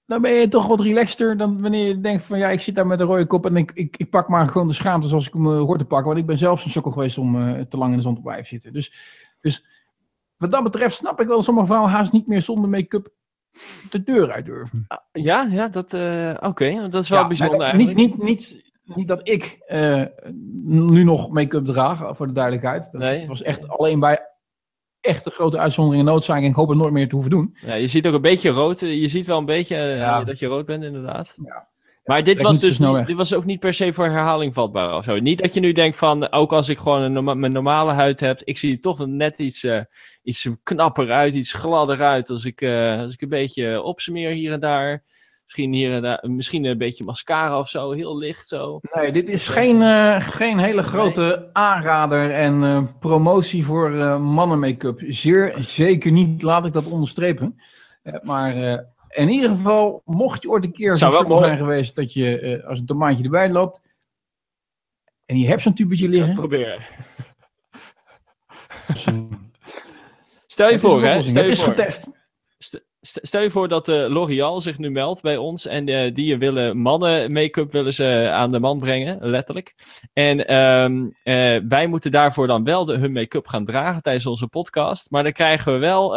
Dan 0.07 0.23
ben 0.23 0.33
je 0.33 0.49
toch 0.49 0.67
wat 0.67 0.81
relaxter 0.81 1.37
dan 1.37 1.63
wanneer 1.63 1.87
je 1.87 2.01
denkt 2.01 2.23
van 2.23 2.39
ja, 2.39 2.49
ik 2.49 2.61
zit 2.61 2.75
daar 2.75 2.87
met 2.87 3.01
een 3.01 3.07
rode 3.07 3.27
kop 3.27 3.47
en 3.47 3.57
ik, 3.57 3.73
ik, 3.75 3.97
ik 3.97 4.11
pak 4.11 4.29
maar 4.29 4.49
gewoon 4.49 4.67
de 4.67 4.75
schaamte 4.75 5.09
zoals 5.09 5.27
ik 5.27 5.33
hem 5.33 5.47
eh, 5.47 5.59
hoor 5.59 5.79
te 5.79 5.85
pakken. 5.85 6.07
Want 6.07 6.19
ik 6.19 6.27
ben 6.27 6.39
zelf 6.39 6.61
zo'n 6.61 6.71
sukkel 6.71 6.91
geweest 6.91 7.19
om 7.19 7.49
eh, 7.49 7.61
te 7.61 7.77
lang 7.77 7.91
in 7.91 7.97
de 7.97 8.03
zon 8.03 8.15
te 8.15 8.21
blijven 8.21 8.47
zitten. 8.47 8.73
Dus, 8.73 8.93
dus 9.41 9.67
wat 10.37 10.51
dat 10.51 10.63
betreft 10.63 10.97
snap 10.97 11.21
ik 11.21 11.29
wel 11.29 11.43
sommige 11.43 11.67
vrouwen 11.67 11.91
haast 11.91 12.13
niet 12.13 12.27
meer 12.27 12.43
zonder 12.43 12.71
make-up 12.71 13.13
de 13.91 14.02
deur 14.02 14.31
uit 14.32 14.44
durven. 14.47 14.87
Ja, 15.12 15.49
ja, 15.52 15.69
dat, 15.69 15.92
eh, 15.95 16.35
oké, 16.40 16.88
dat 16.88 17.02
is 17.02 17.09
wel 17.09 17.21
Ja, 17.21 17.26
bijzonder 17.26 17.61
eigenlijk. 17.61 17.97
Niet, 17.97 18.09
niet, 18.16 18.23
niet, 18.23 18.71
niet 18.97 19.09
dat 19.09 19.28
ik 19.28 19.57
eh, 19.66 20.04
nu 20.64 21.04
nog 21.04 21.30
make-up 21.30 21.64
draag, 21.64 22.16
voor 22.16 22.26
de 22.26 22.33
duidelijkheid. 22.33 22.88
Dat, 22.92 23.00
Nee. 23.00 23.19
Het 23.19 23.26
was 23.28 23.42
echt 23.42 23.69
alleen 23.69 24.00
bij 24.00 24.19
echte 25.00 25.30
grote 25.30 25.59
uitzonderingen 25.59 26.07
en 26.07 26.12
noodzaak. 26.12 26.38
En 26.38 26.45
ik 26.49 26.54
hoop 26.54 26.69
het 26.69 26.78
nooit 26.78 26.92
meer 26.92 27.09
te 27.09 27.14
hoeven 27.14 27.30
doen. 27.33 27.57
Ja, 27.61 27.75
je 27.75 27.87
ziet 27.87 28.07
ook 28.07 28.14
een 28.14 28.21
beetje 28.21 28.50
rood. 28.50 28.83
eh, 28.83 29.00
Je 29.00 29.09
ziet 29.09 29.26
wel 29.26 29.38
een 29.38 29.45
beetje 29.45 29.76
eh, 29.76 29.97
Ja. 29.97 30.25
dat 30.25 30.38
je 30.38 30.47
rood 30.47 30.66
bent, 30.66 30.85
inderdaad. 30.85 31.37
Ja. 31.45 31.69
Maar 32.04 32.25
dit 32.25 32.40
was 32.42 32.61
dus 32.61 32.78
niet, 32.78 33.07
dit 33.07 33.16
was 33.16 33.35
ook 33.35 33.45
niet 33.45 33.61
per 33.61 33.75
se 33.75 33.92
voor 33.92 34.04
herhaling 34.04 34.54
vatbaar 34.54 34.97
of 34.97 35.04
zo. 35.04 35.14
Niet 35.14 35.38
dat 35.42 35.54
je 35.54 35.61
nu 35.61 35.73
denkt 35.73 35.97
van, 35.97 36.33
ook 36.33 36.52
als 36.52 36.69
ik 36.69 36.78
gewoon 36.78 37.02
een 37.02 37.12
norma- 37.12 37.35
mijn 37.35 37.52
normale 37.52 37.92
huid 37.92 38.21
heb, 38.21 38.40
ik 38.45 38.59
zie 38.59 38.73
er 38.73 38.80
toch 38.80 39.07
net 39.07 39.38
iets, 39.38 39.64
eh, 39.64 39.80
iets 40.23 40.49
knapper 40.62 41.11
uit, 41.11 41.35
iets 41.35 41.52
gladder 41.52 42.02
uit 42.02 42.30
als 42.30 42.45
ik, 42.45 42.61
eh, 42.61 42.99
als 42.99 43.12
ik 43.12 43.21
een 43.23 43.28
beetje 43.28 43.83
opsmeer 43.83 44.30
hier 44.30 44.52
en 44.52 44.61
daar. 44.61 45.02
Misschien 45.45 45.73
hier 45.73 45.92
en 45.92 46.02
daar, 46.02 46.25
misschien 46.28 46.64
een 46.64 46.78
beetje 46.78 47.04
mascara 47.04 47.59
of 47.59 47.69
zo, 47.69 47.90
heel 47.90 48.19
licht 48.19 48.49
zo. 48.49 48.78
Nee, 48.95 49.12
dit 49.12 49.28
is 49.28 49.49
geen, 49.49 49.83
eh, 49.83 50.21
geen 50.21 50.61
hele 50.61 50.83
grote 50.83 51.50
aanrader 51.52 52.30
en 52.30 52.88
promotie 52.99 53.64
voor 53.64 53.90
mannen 54.21 54.59
make-up. 54.59 55.00
Zeer 55.07 55.54
zeker 55.59 56.12
niet, 56.12 56.42
laat 56.42 56.66
ik 56.66 56.73
dat 56.73 56.87
onderstrepen. 56.87 57.61
Maar 58.23 58.54
in 59.11 59.29
ieder 59.29 59.49
geval, 59.49 60.02
mocht 60.05 60.43
je 60.43 60.50
ooit 60.50 60.64
een 60.64 60.73
keer 60.73 60.97
zo 60.97 61.26
wel 61.29 61.38
zijn 61.38 61.57
geweest 61.59 61.95
dat 61.95 62.12
je 62.12 62.38
eh, 62.40 62.69
als 62.69 62.81
een 62.81 62.87
tomaatje 62.87 63.25
erbij 63.25 63.50
loopt 63.50 63.81
en 65.26 65.38
je 65.38 65.47
hebt 65.47 65.62
zo'n 65.62 65.75
tubetje 65.75 66.09
liggen, 66.09 66.35
Probeer. 66.35 66.88
eh, 68.87 68.95
Stel 70.47 70.67
je 70.67 70.73
het 70.73 70.81
voor, 70.81 71.02
hè? 71.02 71.23
Stel 71.23 71.45
je 71.45 71.50
is 71.50 71.59
voor. 71.61 71.69
getest. 71.69 72.09
St- 72.59 72.85
st- 73.00 73.19
Stel 73.23 73.43
je 73.43 73.50
voor 73.50 73.69
dat 73.69 73.88
eh, 73.88 74.07
L'Oreal 74.09 74.61
zich 74.61 74.79
nu 74.79 74.90
meldt 74.90 75.23
bij 75.23 75.37
ons 75.37 75.67
en 75.67 75.88
eh, 75.88 76.14
die 76.14 76.38
willen 76.38 76.76
mannen 76.76 77.33
make-up 77.33 77.73
willen 77.73 77.93
ze 77.93 78.31
aan 78.31 78.50
de 78.50 78.61
man 78.61 78.79
brengen, 78.79 79.19
letterlijk. 79.21 79.75
En 80.12 80.47
ehm, 80.47 81.09
eh, 81.23 81.61
wij 81.69 81.87
moeten 81.87 82.11
daarvoor 82.11 82.47
dan 82.47 82.64
wel 82.64 82.85
de, 82.85 82.97
hun 82.97 83.12
make-up 83.12 83.47
gaan 83.47 83.64
dragen 83.64 84.02
tijdens 84.02 84.26
onze 84.26 84.49
podcast. 84.49 85.11
Maar 85.11 85.23
dan 85.23 85.33
krijgen 85.33 85.73
we 85.73 85.79
wel, 85.79 86.17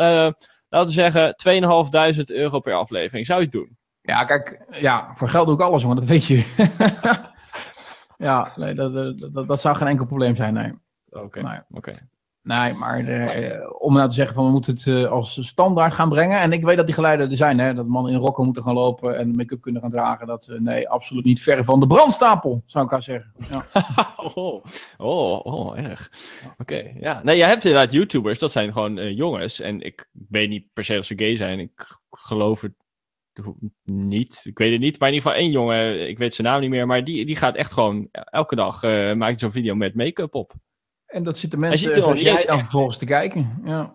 laten 0.73 0.93
we 0.95 1.01
zeggen, 1.01 1.35
2.500 2.15 2.21
euro 2.23 2.59
per 2.59 2.73
aflevering. 2.73 3.25
Zou 3.25 3.39
je 3.39 3.45
het 3.45 3.53
doen? 3.53 3.77
Ja, 4.01 4.25
kijk, 4.25 4.65
ja, 4.71 5.13
voor 5.13 5.27
geld 5.27 5.45
doe 5.45 5.55
ik 5.55 5.61
alles, 5.61 5.85
maar 5.85 5.95
dat 5.95 6.03
weet 6.03 6.25
je. 6.25 6.45
ja, 8.17 8.53
nee, 8.55 8.73
dat, 8.73 9.47
dat, 9.47 9.61
zou 9.61 9.75
geen 9.75 9.87
enkel 9.87 10.05
probleem 10.05 10.35
zijn, 10.35 10.53
nee. 10.53 10.73
Oké, 11.09 11.41
Nee. 11.41 11.59
oké. 11.71 11.91
Nee, 12.43 12.73
maar 12.73 13.05
eh, 13.05 13.69
om 13.79 13.93
nou 13.93 14.07
te 14.07 14.15
zeggen 14.15 14.35
van 14.35 14.45
we 14.45 14.51
moeten 14.51 14.73
het 14.73 14.87
eh, 14.87 15.11
als 15.11 15.47
standaard 15.47 15.93
gaan 15.93 16.09
brengen. 16.09 16.39
En 16.39 16.51
ik 16.51 16.63
weet 16.63 16.77
dat 16.77 16.85
die 16.85 16.95
geluiden 16.95 17.29
er 17.29 17.35
zijn, 17.35 17.59
hè, 17.59 17.73
dat 17.73 17.87
mannen 17.87 18.11
in 18.11 18.19
rokken 18.19 18.43
moeten 18.43 18.63
gaan 18.63 18.73
lopen 18.73 19.17
en 19.17 19.31
make-up 19.31 19.61
kunnen 19.61 19.81
gaan 19.81 19.91
dragen. 19.91 20.27
Dat, 20.27 20.47
eh, 20.47 20.59
nee, 20.59 20.89
absoluut 20.89 21.23
niet 21.23 21.41
ver 21.41 21.63
van 21.63 21.79
de 21.79 21.87
brandstapel, 21.87 22.63
zou 22.65 22.85
ik 22.85 22.91
haar 22.91 23.03
zeggen. 23.03 23.33
Ja. 23.51 23.65
oh, 24.33 24.63
oh, 24.97 25.45
oh, 25.45 25.77
erg. 25.77 26.11
Oké, 26.57 26.91
ja. 26.99 27.21
Nee, 27.23 27.37
je 27.37 27.43
hebt 27.43 27.65
inderdaad 27.65 27.91
YouTubers, 27.91 28.39
dat 28.39 28.51
zijn 28.51 28.73
gewoon 28.73 29.13
jongens. 29.15 29.59
En 29.59 29.81
ik 29.81 30.09
weet 30.29 30.49
niet 30.49 30.65
per 30.73 30.85
se 30.85 30.97
of 30.97 31.05
ze 31.05 31.17
gay 31.17 31.35
zijn. 31.35 31.59
Ik 31.59 31.99
geloof 32.09 32.61
het 32.61 32.73
niet. 33.83 34.41
Ik 34.45 34.57
weet 34.57 34.71
het 34.71 34.81
niet. 34.81 34.99
Maar 34.99 35.09
in 35.09 35.15
ieder 35.15 35.29
geval 35.29 35.43
één 35.43 35.53
jongen, 35.53 36.09
ik 36.09 36.17
weet 36.17 36.35
zijn 36.35 36.47
naam 36.47 36.61
niet 36.61 36.69
meer. 36.69 36.87
Maar 36.87 37.03
die, 37.03 37.25
die 37.25 37.35
gaat 37.35 37.55
echt 37.55 37.73
gewoon 37.73 38.07
elke 38.11 38.55
dag 38.55 38.81
maakt 39.15 39.39
zo'n 39.39 39.51
video 39.51 39.75
met 39.75 39.95
make-up 39.95 40.35
op. 40.35 40.53
En 41.13 41.23
dat 41.23 41.37
zitten 41.37 41.59
ziet 41.59 41.69
mensen 41.69 41.91
er 41.91 42.17
jij 42.17 42.33
echt- 42.33 42.45
vervolgens 42.45 42.97
te 42.97 43.05
kijken. 43.05 43.61
Ja. 43.65 43.93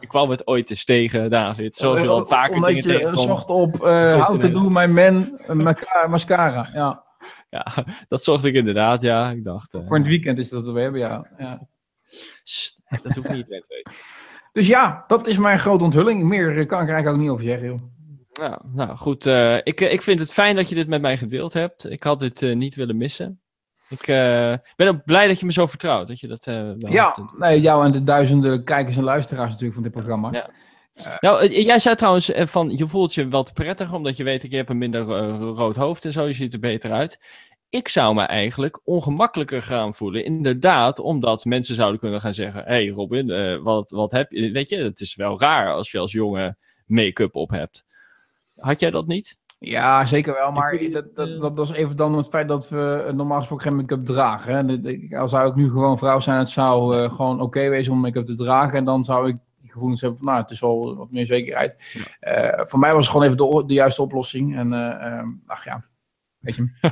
Ik 0.00 0.08
kwam 0.08 0.30
het 0.30 0.46
ooit 0.46 0.70
eens 0.70 0.84
tegen, 0.84 1.30
David. 1.30 1.76
Zoals 1.76 2.00
je 2.00 2.08
al 2.08 2.26
vaker 2.26 2.50
Eh, 2.50 2.56
Omdat 2.56 2.70
dingen 2.70 2.98
je 2.98 3.06
eh, 3.06 3.16
zocht 3.16 3.48
op 3.48 3.84
eh 3.84 4.26
how 4.26 4.40
to 4.40 4.50
do 4.50 4.68
my 4.68 4.86
man 4.86 5.40
mascara. 6.08 6.68
Ja. 6.74 7.04
Ja, 7.50 7.66
dat 8.08 8.24
zocht 8.24 8.44
ik 8.44 8.54
inderdaad, 8.54 9.02
ja. 9.02 9.30
Ik 9.30 9.44
dacht... 9.44 9.76
Voor 9.86 9.98
het 9.98 10.06
weekend 10.06 10.38
is 10.38 10.48
dat 10.48 10.64
wat 10.64 10.74
we 10.74 10.80
hebben, 10.80 11.00
ja. 11.00 11.26
ja. 11.38 11.68
dat 13.02 13.14
hoeft 13.14 13.32
niet. 13.32 13.46
Dus 14.52 14.66
ja, 14.66 15.04
dat 15.06 15.26
is 15.26 15.38
mijn 15.38 15.58
grote 15.58 15.84
onthulling. 15.84 16.22
Meer 16.22 16.66
kan 16.66 16.82
ik 16.82 16.88
er 16.88 16.94
eigenlijk 16.94 17.08
ook 17.08 17.20
niet 17.20 17.30
over 17.30 17.44
zeggen, 17.44 17.68
joh. 17.68 17.78
Nou, 18.32 18.62
nou 18.74 18.96
goed. 18.96 19.26
ik, 19.62 19.80
ik 19.80 20.02
vind 20.02 20.18
het 20.18 20.32
fijn 20.32 20.56
dat 20.56 20.68
je 20.68 20.74
dit 20.74 20.88
met 20.88 21.02
mij 21.02 21.16
gedeeld 21.18 21.52
hebt. 21.52 21.90
Ik 21.90 22.02
had 22.02 22.20
dit 22.20 22.40
niet 22.40 22.74
willen 22.74 22.96
missen. 22.96 23.41
Ik 23.92 24.06
eh, 24.08 24.54
ben 24.76 24.88
ook 24.88 25.04
blij 25.04 25.28
dat 25.28 25.40
je 25.40 25.46
me 25.46 25.52
zo 25.52 25.66
vertrouwt. 25.66 26.08
Dat 26.08 26.20
je 26.20 26.26
dat 26.28 26.46
eh, 26.46 26.54
wel 26.54 26.90
Ja, 26.92 27.12
hebt. 27.16 27.38
nee, 27.38 27.60
jou 27.60 27.84
en 27.86 27.92
de 27.92 28.04
duizenden 28.04 28.64
kijkers 28.64 28.96
en 28.96 29.02
luisteraars 29.02 29.48
natuurlijk 29.48 29.74
van 29.74 29.82
dit 29.82 29.92
programma. 29.92 30.28
Ja. 30.32 30.50
Nou, 31.20 31.40
eh, 31.46 31.64
jij 31.64 31.78
zei 31.78 31.94
trouwens 31.94 32.30
eh, 32.30 32.46
van 32.46 32.76
je 32.76 32.86
voelt 32.86 33.14
je 33.14 33.28
wat 33.28 33.52
prettiger 33.52 33.94
omdat 33.94 34.16
je 34.16 34.24
weet 34.24 34.42
dat 34.42 34.50
je 34.50 34.56
hebt 34.56 34.70
een 34.70 34.78
minder 34.78 35.00
eh, 35.16 35.38
rood 35.38 35.76
hoofd 35.76 36.04
en 36.04 36.12
zo. 36.12 36.26
Je 36.26 36.32
ziet 36.34 36.52
er 36.52 36.58
beter 36.58 36.92
uit. 36.92 37.18
Ik 37.68 37.88
zou 37.88 38.14
me 38.14 38.22
eigenlijk 38.22 38.80
ongemakkelijker 38.84 39.62
gaan 39.62 39.94
voelen. 39.94 40.24
Inderdaad, 40.24 40.98
omdat 40.98 41.44
mensen 41.44 41.74
zouden 41.74 42.00
kunnen 42.00 42.20
gaan 42.20 42.34
zeggen: 42.34 42.62
hey 42.64 42.88
Robin, 42.88 43.30
eh, 43.30 43.56
wat, 43.56 43.90
wat 43.90 44.10
heb 44.10 44.30
je? 44.32 44.50
Weet 44.50 44.68
je, 44.68 44.76
het 44.76 45.00
is 45.00 45.14
wel 45.14 45.40
raar 45.40 45.72
als 45.72 45.90
je 45.90 45.98
als 45.98 46.12
jongen 46.12 46.58
make-up 46.86 47.34
op 47.34 47.50
hebt. 47.50 47.84
Had 48.56 48.80
jij 48.80 48.90
dat 48.90 49.06
niet? 49.06 49.36
Ja, 49.64 50.06
zeker 50.06 50.34
wel. 50.34 50.52
Maar 50.52 50.78
dat, 50.90 51.14
dat, 51.14 51.40
dat, 51.40 51.56
dat 51.56 51.68
is 51.68 51.74
even 51.74 51.96
dan 51.96 52.16
het 52.16 52.28
feit 52.28 52.48
dat 52.48 52.68
we 52.68 53.04
eh, 53.06 53.12
normaal 53.12 53.38
gesproken 53.38 53.66
geen 53.66 53.76
make-up 53.76 54.04
dragen. 54.04 54.54
hè. 54.66 55.18
Als 55.18 55.30
zou 55.30 55.48
ik 55.48 55.54
nu 55.54 55.70
gewoon 55.70 55.98
vrouw 55.98 56.20
zijn, 56.20 56.38
het 56.38 56.48
zou 56.48 56.96
eh, 56.96 57.10
gewoon 57.10 57.40
oké 57.40 57.68
wezen 57.68 57.92
om 57.92 58.00
make-up 58.00 58.26
te 58.26 58.34
dragen. 58.34 58.78
En 58.78 58.84
dan 58.84 59.04
zou 59.04 59.28
ik 59.28 59.36
die 59.60 59.70
gevoelens 59.70 60.00
hebben 60.00 60.18
van, 60.18 60.28
nou, 60.28 60.40
het 60.40 60.50
is 60.50 60.60
wel 60.60 60.96
wat 60.96 61.10
meer 61.10 61.26
zekerheid. 61.26 61.76
Eh, 62.20 62.64
voor 62.66 62.78
mij 62.78 62.92
was 62.92 63.00
het 63.00 63.10
gewoon 63.10 63.26
even 63.26 63.36
de, 63.36 63.66
de 63.66 63.74
juiste 63.74 64.02
oplossing. 64.02 64.56
En, 64.56 64.72
eh, 64.72 65.06
ehm, 65.06 65.28
ach 65.46 65.64
ja, 65.64 65.84
weet 66.38 66.56
je. 66.56 66.70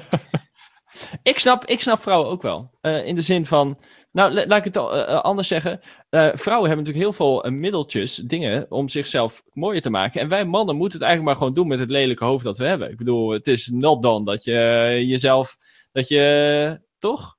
Ik 1.23 1.39
snap, 1.39 1.65
ik 1.65 1.81
snap 1.81 2.01
vrouwen 2.01 2.31
ook 2.31 2.43
wel. 2.43 2.71
Eh, 2.81 3.07
in 3.07 3.15
de 3.15 3.23
zin 3.23 3.47
van. 3.47 3.79
Nou, 4.13 4.33
la- 4.33 4.47
laat 4.47 4.59
ik 4.59 4.65
het 4.65 4.77
eh, 4.77 5.01
eh, 5.01 5.21
anders 5.21 5.49
zeggen. 5.49 5.81
Eh, 6.09 6.29
vrouwen 6.35 6.69
hebben 6.69 6.87
natuurlijk 6.87 7.17
heel 7.17 7.27
veel 7.27 7.51
middeltjes, 7.51 8.15
dingen, 8.15 8.67
om 8.71 8.89
zichzelf 8.89 9.43
mooier 9.53 9.81
te 9.83 9.91
maken. 9.91 10.21
En 10.21 10.29
wij 10.29 10.45
mannen 10.45 10.77
moeten 10.77 10.99
het 10.99 11.07
eigenlijk 11.09 11.33
maar 11.33 11.43
gewoon 11.43 11.59
doen 11.61 11.69
met 11.69 11.79
het 11.79 11.91
lelijke 11.91 12.25
hoofd 12.25 12.45
dat 12.45 12.59
we 12.59 12.67
hebben. 12.67 12.91
Ik 12.91 12.97
bedoel, 12.97 13.31
het 13.31 13.47
is 13.47 13.69
not 13.69 14.03
done 14.03 14.25
dat 14.25 14.45
je 14.45 14.53
jezelf. 15.07 15.57
Dat 15.93 16.09
je. 16.09 16.81
toch? 16.99 17.39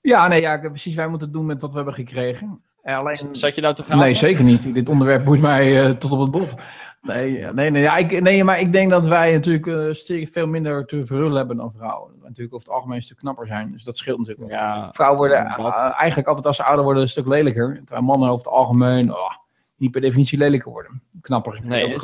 Ja, 0.00 0.28
nee, 0.28 0.40
ja, 0.40 0.58
precies. 0.58 0.94
Wij 0.94 1.08
moeten 1.08 1.28
het 1.28 1.36
doen 1.36 1.46
met 1.46 1.60
wat 1.60 1.70
we 1.70 1.76
hebben 1.76 1.94
gekregen. 1.94 2.64
Eh, 2.88 2.98
alleen... 2.98 3.28
Zat 3.32 3.54
je 3.54 3.60
nou 3.60 3.74
te 3.74 3.82
gaan? 3.82 3.98
Nee, 3.98 4.14
zeker 4.14 4.44
niet. 4.44 4.74
Dit 4.74 4.88
onderwerp 4.88 5.24
boeit 5.24 5.40
mij 5.40 5.84
eh, 5.84 5.90
tot 5.90 6.12
op 6.12 6.20
het 6.20 6.30
bot. 6.30 6.54
Nee, 7.02 7.32
ja, 7.32 7.52
nee, 7.52 7.70
nee, 7.70 7.82
ja, 7.82 7.96
ik, 7.96 8.20
nee, 8.20 8.44
maar 8.44 8.60
ik 8.60 8.72
denk 8.72 8.90
dat 8.90 9.06
wij 9.06 9.32
natuurlijk 9.32 9.66
eh, 9.66 10.26
veel 10.26 10.46
minder 10.46 10.86
te 10.86 11.06
verhullen 11.06 11.36
hebben 11.36 11.56
dan 11.56 11.72
vrouwen. 11.76 12.12
Natuurlijk 12.22 12.54
over 12.54 12.66
het 12.66 12.76
algemeen 12.76 12.96
een 12.96 13.02
stuk 13.02 13.16
knapper 13.16 13.46
zijn, 13.46 13.72
dus 13.72 13.84
dat 13.84 13.96
scheelt 13.96 14.18
natuurlijk 14.18 14.48
wel. 14.48 14.58
Ja, 14.58 14.90
Vrouwen 14.92 15.18
worden 15.18 15.46
eh, 15.46 15.92
eigenlijk 15.96 16.28
altijd 16.28 16.46
als 16.46 16.56
ze 16.56 16.62
ouder 16.62 16.84
worden 16.84 17.02
een 17.02 17.08
stuk 17.08 17.26
lelijker. 17.26 17.80
Terwijl 17.84 18.06
mannen 18.06 18.28
over 18.28 18.44
het 18.44 18.54
algemeen 18.54 19.10
oh, 19.10 19.30
niet 19.76 19.90
per 19.90 20.00
definitie 20.00 20.38
lelijker 20.38 20.72
worden. 20.72 21.02
Knapper. 21.20 21.60
nee, 21.62 21.98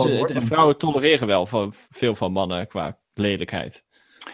vrouwen 0.47 0.79
tolereren 0.79 1.27
wel 1.27 1.47
van, 1.47 1.73
veel 1.91 2.15
van 2.15 2.33
mannen 2.33 2.67
qua 2.67 2.99
lelijkheid. 3.15 3.84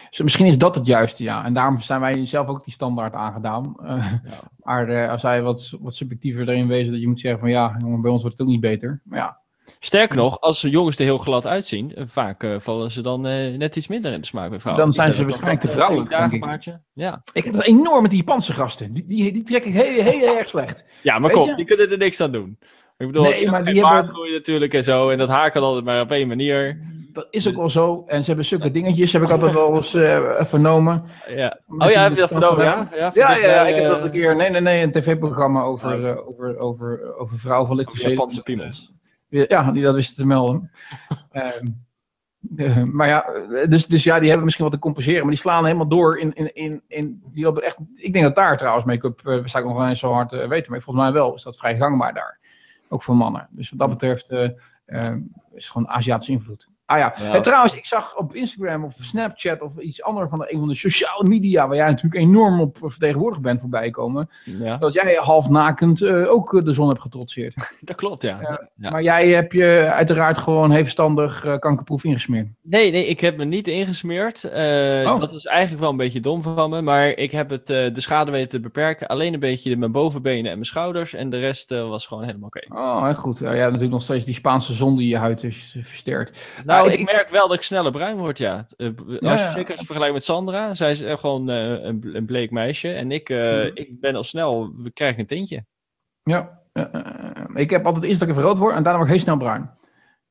Dus 0.09 0.21
misschien 0.21 0.45
is 0.45 0.57
dat 0.57 0.75
het 0.75 0.85
juiste, 0.85 1.23
ja. 1.23 1.45
En 1.45 1.53
daarom 1.53 1.79
zijn 1.79 2.01
wij 2.01 2.25
zelf 2.25 2.47
ook 2.47 2.63
die 2.63 2.73
standaard 2.73 3.13
aangedaan. 3.13 3.75
Eh, 3.85 4.11
Maar 4.63 4.87
eh, 4.89 5.09
als 5.11 5.21
zij 5.21 5.41
wat, 5.41 5.77
wat 5.81 5.95
subjectiever 5.95 6.49
erin 6.49 6.67
wezen, 6.67 6.91
dat 6.91 7.01
je 7.01 7.07
moet 7.07 7.19
zeggen 7.19 7.39
van 7.39 7.49
ja, 7.49 7.75
jongen, 7.77 8.01
bij 8.01 8.11
ons 8.11 8.21
wordt 8.21 8.37
het 8.37 8.47
ook 8.47 8.53
niet 8.53 8.61
beter. 8.61 9.01
Maar 9.03 9.19
ja, 9.19 9.39
Sterker 9.79 10.17
nog, 10.17 10.39
als 10.39 10.61
jongens 10.61 10.97
er 10.97 11.03
heel 11.05 11.17
glad 11.17 11.47
uitzien, 11.47 11.95
eh, 11.95 12.03
vaak 12.07 12.45
vallen 12.59 12.91
ze 12.91 13.01
dan 13.01 13.21
net 13.57 13.75
iets 13.75 13.87
minder 13.87 14.13
in 14.13 14.19
de 14.21 14.27
smaak 14.27 14.49
bij 14.49 14.59
vrouwen. 14.59 14.83
Dan 14.85 14.93
zijn 14.93 15.07
Ik 15.07 15.13
ze 15.13 15.19
dat 15.19 15.29
waarschijnlijk 15.29 15.65
te 15.65 15.71
vrouwelijk, 15.71 16.09
denk 16.09 16.31
ik. 16.65 16.79
Ja. 16.93 17.21
ik 17.33 17.43
heb 17.43 17.53
het 17.53 17.63
enorm 17.63 18.01
met 18.01 18.11
die 18.11 18.19
Japanse 18.19 18.53
gasten. 18.53 18.93
Die, 18.93 19.05
die, 19.07 19.31
die 19.31 19.43
trek 19.43 19.65
ik 19.65 19.73
heel, 19.73 20.03
heel 20.03 20.37
erg 20.37 20.47
slecht. 20.49 20.85
ja, 21.03 21.17
maar 21.17 21.29
Weet 21.29 21.37
kom, 21.39 21.49
je? 21.49 21.55
die 21.55 21.65
kunnen 21.65 21.91
er 21.91 21.97
niks 21.97 22.21
aan 22.21 22.31
doen. 22.31 22.57
Ik 22.97 23.07
bedoel, 23.07 23.23
Nee, 23.23 23.49
maar 23.49 23.63
die 23.63 23.85
hebben- 23.87 24.31
natuurlijk 24.33 24.73
en 24.73 24.83
zo. 24.83 25.09
En 25.09 25.17
dat 25.17 25.29
haar 25.29 25.51
kan 25.51 25.63
altijd 25.63 25.85
maar 25.85 26.01
op 26.01 26.11
één 26.11 26.27
manier. 26.27 26.79
Dat 27.13 27.27
is 27.29 27.49
ook 27.49 27.55
wel 27.55 27.69
zo. 27.69 28.03
En 28.07 28.21
ze 28.21 28.27
hebben 28.27 28.45
zulke 28.45 28.71
dingetjes, 28.71 29.13
heb 29.13 29.21
ik 29.21 29.29
altijd 29.29 29.53
wel 29.53 29.75
eens 29.75 29.93
eh, 29.93 30.43
vernomen. 30.43 31.03
Ja. 31.27 31.59
Oh 31.67 31.89
ja, 31.89 32.01
heb 32.01 32.11
je 32.11 32.17
dat 32.17 32.31
er 32.31 32.39
vernomen? 32.39 32.65
Ja, 32.65 32.87
ja, 32.91 33.11
Ja, 33.13 33.35
ja, 33.35 33.63
dit, 33.63 33.69
ik 33.69 33.75
heb 33.75 33.83
eh, 33.83 33.93
dat 33.93 34.03
een 34.03 34.11
keer. 34.11 34.35
Nee, 34.35 34.49
nee, 34.49 34.61
nee, 34.61 34.83
een 34.83 34.91
tv-programma 34.91 35.61
over, 35.61 35.93
Oké. 35.93 36.09
eh, 36.09 36.27
over, 36.27 36.57
over, 36.57 37.15
over 37.15 37.39
vrouwen 37.39 37.67
van 37.67 37.75
lichtgezeten. 37.75 38.11
Japanse 38.11 38.41
piemels. 38.41 38.91
Ja, 39.29 39.71
die 39.71 39.83
dat 39.83 39.95
wisten 39.95 40.15
te 40.15 40.25
melden. 40.25 40.71
Ehm, 41.31 41.65
eh, 42.55 42.83
maar 42.83 43.07
ja, 43.07 43.25
dus, 43.67 43.85
dus 43.85 44.03
ja, 44.03 44.17
die 44.17 44.27
hebben 44.27 44.43
misschien 44.43 44.65
wat 44.65 44.73
te 44.73 44.79
compenseren, 44.79 45.21
maar 45.21 45.29
die 45.29 45.39
slaan 45.39 45.65
helemaal 45.65 45.87
door 45.87 46.19
in, 46.19 46.33
in, 46.33 46.53
in, 46.53 46.81
in 46.87 47.23
die 47.33 47.43
lopen 47.43 47.63
echt, 47.63 47.77
ik 47.95 48.13
denk 48.13 48.25
dat 48.25 48.35
daar 48.35 48.57
trouwens 48.57 48.85
make-up, 48.85 49.21
uh, 49.23 49.45
sta 49.45 49.59
ik 49.59 49.65
nog 49.65 49.87
eens 49.87 49.99
zo 49.99 50.11
hard 50.11 50.31
uh, 50.31 50.47
weten, 50.47 50.71
maar 50.71 50.81
volgens 50.81 51.05
mij 51.05 51.13
wel 51.13 51.33
is 51.33 51.43
dat 51.43 51.57
vrij 51.57 51.77
gangbaar 51.77 52.13
daar. 52.13 52.39
Ook 52.89 53.03
voor 53.03 53.15
mannen. 53.15 53.47
Dus 53.51 53.69
wat 53.69 53.79
dat 53.79 53.89
betreft 53.89 54.31
uh, 54.31 54.43
uh, 54.87 55.15
is 55.53 55.63
het 55.63 55.65
gewoon 55.65 55.89
Aziatische 55.89 56.31
invloed. 56.31 56.67
Ah 56.91 56.97
ja. 56.97 57.13
ja. 57.17 57.33
En 57.33 57.41
trouwens, 57.41 57.73
ik 57.73 57.85
zag 57.85 58.17
op 58.17 58.35
Instagram 58.35 58.83
of 58.83 58.95
Snapchat 58.99 59.61
of 59.61 59.77
iets 59.77 60.03
anders 60.03 60.29
van 60.29 60.45
een 60.47 60.59
van 60.59 60.67
de 60.67 60.75
sociale 60.75 61.27
media, 61.27 61.67
waar 61.67 61.75
jij 61.75 61.87
natuurlijk 61.87 62.21
enorm 62.21 62.61
op 62.61 62.77
vertegenwoordigd 62.81 63.41
bent 63.41 63.59
voorbij 63.59 63.89
komen, 63.89 64.29
ja. 64.43 64.77
dat 64.77 64.93
jij 64.93 65.13
half 65.13 65.49
nakend 65.49 66.01
uh, 66.01 66.31
ook 66.31 66.65
de 66.65 66.71
zon 66.71 66.87
hebt 66.87 67.01
getrotseerd. 67.01 67.55
Dat 67.81 67.95
klopt, 67.95 68.21
ja. 68.21 68.67
Maar 68.75 69.03
jij 69.03 69.27
heb 69.27 69.51
je 69.51 69.89
uiteraard 69.91 70.37
gewoon 70.37 70.71
heefstandig 70.71 71.45
uh, 71.45 71.57
kankerproef 71.57 72.03
ingesmeerd. 72.03 72.47
Nee, 72.61 72.91
nee, 72.91 73.05
ik 73.05 73.19
heb 73.19 73.37
me 73.37 73.45
niet 73.45 73.67
ingesmeerd. 73.67 74.45
Oh. 74.45 75.19
Dat 75.19 75.31
was 75.31 75.45
eigenlijk 75.45 75.81
wel 75.81 75.89
een 75.89 75.97
beetje 75.97 76.19
dom 76.19 76.41
van 76.41 76.69
me, 76.69 76.81
maar 76.81 77.07
ik 77.07 77.31
heb 77.31 77.49
het, 77.49 77.67
de 77.67 77.91
schade 77.93 78.31
weten 78.31 78.49
te 78.49 78.59
beperken. 78.59 79.07
Alleen 79.07 79.33
een 79.33 79.39
beetje 79.39 79.77
mijn 79.77 79.91
bovenbenen 79.91 80.51
en 80.51 80.57
mijn 80.57 80.65
schouders 80.65 81.13
en 81.13 81.29
de 81.29 81.39
rest 81.39 81.69
was 81.69 82.07
gewoon 82.07 82.23
helemaal 82.23 82.47
oké. 82.47 82.65
Okay. 82.67 82.83
Oh, 82.83 83.03
heel 83.03 83.13
goed. 83.13 83.39
ja, 83.39 83.51
natuurlijk 83.51 83.91
nog 83.91 84.03
steeds 84.03 84.25
die 84.25 84.33
Spaanse 84.33 84.73
zon 84.73 84.97
die 84.97 85.07
je 85.07 85.17
huid 85.17 85.43
is 85.43 85.77
versterkt. 85.81 86.53
Nou, 86.65 86.80
Nou, 86.81 86.93
ik, 86.93 86.99
ik, 86.99 87.11
merk 87.11 87.29
wel 87.29 87.47
dat 87.47 87.57
ik 87.57 87.63
sneller 87.63 87.91
bruin 87.91 88.17
word, 88.17 88.37
ja. 88.37 88.65
Uh, 88.77 88.89
als 88.97 89.19
Ja, 89.19 89.51
zeker 89.51 89.71
als 89.71 89.79
je 89.79 89.85
vergelijkt 89.85 90.13
met 90.13 90.23
Sandra, 90.23 90.73
zij 90.73 90.91
is 90.91 91.03
gewoon 91.05 91.49
uh, 91.49 91.83
een, 91.83 92.09
een 92.15 92.25
bleek 92.25 92.51
meisje. 92.51 92.93
En 92.93 93.11
ik, 93.11 93.29
uh, 93.29 93.65
ik 93.65 93.99
ben 93.99 94.15
al 94.15 94.23
snel, 94.23 94.73
we 94.77 94.91
krijgen 94.91 95.19
een 95.19 95.25
tintje. 95.25 95.65
Ja, 96.23 96.61
ik 97.53 97.69
heb 97.69 97.85
altijd 97.85 98.03
eerst 98.03 98.19
dat 98.19 98.29
ik 98.29 98.35
even 98.35 98.47
rood 98.47 98.57
word 98.57 98.75
en 98.75 98.83
daarna 98.83 98.99
word 98.99 99.09
ik 99.09 99.15
heel 99.15 99.23
snel 99.23 99.37
bruin. 99.37 99.79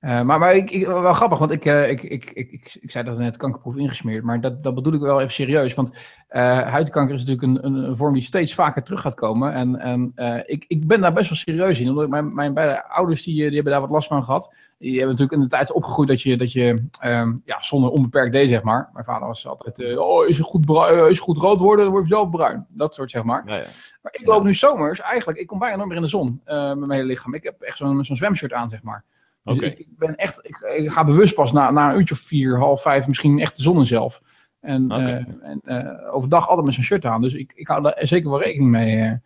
Uh, 0.00 0.22
maar 0.22 0.38
maar 0.38 0.54
ik, 0.54 0.70
ik, 0.70 0.86
wel 0.86 1.12
grappig, 1.12 1.38
want 1.38 1.50
ik, 1.50 1.64
uh, 1.64 1.90
ik, 1.90 2.02
ik, 2.02 2.30
ik, 2.30 2.52
ik, 2.52 2.78
ik 2.80 2.90
zei 2.90 3.04
dat 3.04 3.18
net 3.18 3.36
kankerproef 3.36 3.76
ingesmeerd, 3.76 4.24
maar 4.24 4.40
dat, 4.40 4.62
dat 4.62 4.74
bedoel 4.74 4.92
ik 4.92 5.00
wel 5.00 5.20
even 5.20 5.32
serieus. 5.32 5.74
Want 5.74 5.88
uh, 6.30 6.60
huidkanker 6.60 7.14
is 7.14 7.24
natuurlijk 7.24 7.64
een, 7.64 7.84
een, 7.88 7.96
vorm 7.96 8.14
die 8.14 8.22
steeds 8.22 8.54
vaker 8.54 8.82
terug 8.82 9.00
gaat 9.00 9.14
komen. 9.14 9.52
En, 9.52 9.78
en 9.78 10.12
ik, 10.46 10.64
ik 10.68 10.86
ben 10.86 11.00
daar 11.00 11.12
best 11.12 11.28
wel 11.28 11.38
serieus 11.38 11.80
in, 11.80 11.88
omdat 11.88 12.08
mijn, 12.08 12.34
mijn 12.34 12.54
beide 12.54 12.88
ouders 12.88 13.22
die, 13.22 13.34
die 13.34 13.54
hebben 13.54 13.72
daar 13.72 13.80
wat 13.80 13.90
last 13.90 14.08
van 14.08 14.24
gehad. 14.24 14.54
Die 14.78 14.90
hebben 14.90 15.08
natuurlijk 15.08 15.36
in 15.36 15.40
de 15.40 15.56
tijd 15.56 15.72
opgegroeid 15.72 16.08
dat 16.08 16.22
je, 16.22 16.36
dat 16.36 16.52
je 16.52 16.68
um, 17.04 17.42
ja, 17.44 17.62
zonder 17.62 17.90
onbeperkt 17.90 18.32
deed, 18.32 18.48
zeg 18.48 18.62
maar. 18.62 18.90
Mijn 18.92 19.04
vader 19.04 19.26
was 19.26 19.46
altijd, 19.46 19.98
oh, 19.98 20.28
is 20.28 20.38
het 20.38 20.46
goed, 20.46 20.64
bruin, 20.66 20.98
is 20.98 21.08
het 21.08 21.18
goed 21.18 21.38
rood 21.38 21.60
worden, 21.60 21.84
dan 21.84 21.94
word 21.94 22.08
je 22.08 22.14
zelf 22.14 22.30
bruin. 22.30 22.66
Dat 22.68 22.94
soort, 22.94 23.10
zeg 23.10 23.22
maar. 23.22 23.42
Ja, 23.46 23.56
ja. 23.56 23.66
Maar 24.02 24.14
ik 24.14 24.26
loop 24.26 24.44
nu 24.44 24.54
zomers, 24.54 25.00
eigenlijk, 25.00 25.38
ik 25.38 25.46
kom 25.46 25.58
bijna 25.58 25.76
nooit 25.76 25.88
meer 25.88 25.96
in 25.96 26.02
de 26.02 26.08
zon 26.08 26.40
met 26.44 26.78
mijn 26.78 26.90
hele 26.90 27.04
lichaam. 27.04 27.34
Ik 27.34 27.42
heb 27.42 27.60
echt 27.60 27.76
zo'n 27.76 28.04
zo'n 28.04 28.16
zwemshirt 28.16 28.52
aan, 28.52 28.70
zeg 28.70 28.82
maar. 28.82 29.04
Dus 29.44 29.56
okay. 29.56 29.68
ik, 29.68 29.86
ben 29.98 30.16
echt, 30.16 30.38
ik, 30.42 30.56
ik, 30.56 30.90
ga 30.90 31.04
bewust 31.04 31.34
pas 31.34 31.52
na, 31.52 31.70
na 31.70 31.90
een 31.90 31.98
uurtje 31.98 32.14
of 32.14 32.20
vier, 32.20 32.58
half 32.58 32.82
vijf, 32.82 33.06
misschien 33.06 33.38
echt 33.38 33.56
de 33.56 33.62
zon 33.62 33.78
in 33.78 33.86
zelf. 33.86 34.22
En, 34.60 34.84
okay. 34.84 35.02
uh, 35.02 35.24
en 35.42 35.60
uh, 35.64 36.14
overdag 36.14 36.48
altijd 36.48 36.66
met 36.66 36.74
zo'n 36.74 36.84
shirt 36.84 37.04
aan. 37.04 37.22
Dus 37.22 37.34
ik, 37.34 37.52
ik 37.54 37.66
hou 37.66 37.82
daar 37.82 37.96
zeker 38.00 38.30
wel 38.30 38.42
rekening 38.42 38.70
mee. 38.70 38.96
Uh, 38.96 39.18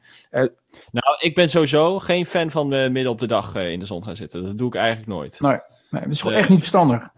nou, 0.90 1.16
ik 1.18 1.34
ben 1.34 1.50
sowieso 1.50 1.98
geen 1.98 2.26
fan 2.26 2.50
van 2.50 2.68
midden 2.68 3.08
op 3.08 3.20
de 3.20 3.26
dag 3.26 3.54
in 3.56 3.78
de 3.78 3.86
zon 3.86 4.04
gaan 4.04 4.16
zitten. 4.16 4.46
Dat 4.46 4.58
doe 4.58 4.68
ik 4.68 4.74
eigenlijk 4.74 5.08
nooit. 5.08 5.40
Nee, 5.40 5.58
nee 5.90 6.02
dat 6.02 6.10
is 6.10 6.20
gewoon 6.20 6.36
echt 6.36 6.48
niet 6.48 6.58
verstandig. 6.58 7.08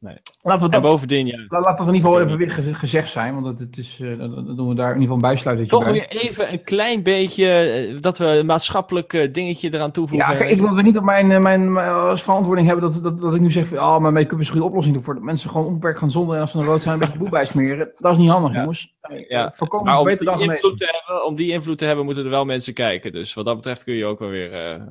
Nee. 0.00 0.16
Laten 0.42 0.68
we 0.68 0.74
En 0.74 0.82
dat, 0.82 0.90
bovendien, 0.90 1.26
ja, 1.26 1.44
la- 1.48 1.60
laat 1.60 1.78
dat 1.78 1.88
in 1.88 1.94
ieder 1.94 2.10
geval 2.10 2.24
even 2.26 2.38
weer 2.38 2.50
ge- 2.50 2.74
gezegd 2.74 3.08
zijn, 3.10 3.34
want 3.34 3.46
het, 3.46 3.58
het 3.58 3.76
is, 3.76 4.00
eh, 4.00 4.18
dan 4.18 4.56
doen 4.56 4.68
we 4.68 4.74
daar 4.74 4.94
in 4.94 5.00
ieder 5.00 5.14
geval 5.14 5.14
een 5.14 5.18
bijsluitertje 5.20 5.76
toch 5.76 5.84
bij. 5.84 5.92
weer 5.92 6.08
even 6.08 6.52
een 6.52 6.64
klein 6.64 7.02
beetje, 7.02 7.46
eh, 7.52 8.00
dat 8.00 8.18
we 8.18 8.24
een 8.24 8.46
maatschappelijk 8.46 9.12
eh, 9.12 9.32
dingetje 9.32 9.74
eraan 9.74 9.90
toevoegen. 9.90 10.32
Ja, 10.32 10.44
ik 10.44 10.58
wil 10.60 10.74
niet 10.74 10.98
op 10.98 11.04
mijn, 11.04 11.26
mijn, 11.26 11.72
mijn- 11.72 11.92
als 11.92 12.22
verantwoording 12.22 12.66
hebben 12.68 12.84
dat, 12.92 13.02
dat, 13.02 13.20
dat 13.20 13.34
ik 13.34 13.40
nu 13.40 13.50
zeg, 13.50 13.66
van, 13.66 13.78
oh, 13.78 13.98
mijn 13.98 14.14
make-up 14.14 14.40
is 14.40 14.46
een 14.46 14.52
goede 14.52 14.66
oplossing 14.66 15.04
voor 15.04 15.14
dat 15.14 15.22
mensen 15.22 15.50
gewoon 15.50 15.66
onbeperkt 15.66 15.98
gaan 15.98 16.10
zonder 16.10 16.34
en 16.34 16.40
als 16.40 16.50
ze 16.50 16.56
dan 16.56 16.66
rood 16.66 16.82
zijn 16.82 16.94
een 16.94 17.00
beetje 17.00 17.18
boel 17.18 17.28
bijsmeren. 17.28 17.90
Dat 17.98 18.12
is 18.12 18.18
niet 18.18 18.30
handig, 18.30 18.52
Ja. 18.52 18.58
jongens. 18.60 18.94
Ja. 19.28 19.50
Voorkomen 19.54 19.86
Maar 19.86 19.98
om 19.98 20.04
beter 20.04 20.24
dan 20.24 20.34
genezen. 20.38 20.54
invloed 20.54 20.78
te 20.78 21.02
hebben, 21.06 21.26
om 21.26 21.36
die 21.36 21.52
invloed 21.52 21.78
te 21.78 21.84
hebben, 21.84 22.04
moeten 22.04 22.24
er 22.24 22.30
wel 22.30 22.44
mensen 22.44 22.74
kijken. 22.74 23.12
Dus 23.12 23.34
wat 23.34 23.44
dat 23.46 23.56
betreft 23.56 23.84
kun 23.84 23.94
je 23.94 24.04
ook 24.04 24.18
wel 24.18 24.28
weer... 24.28 24.50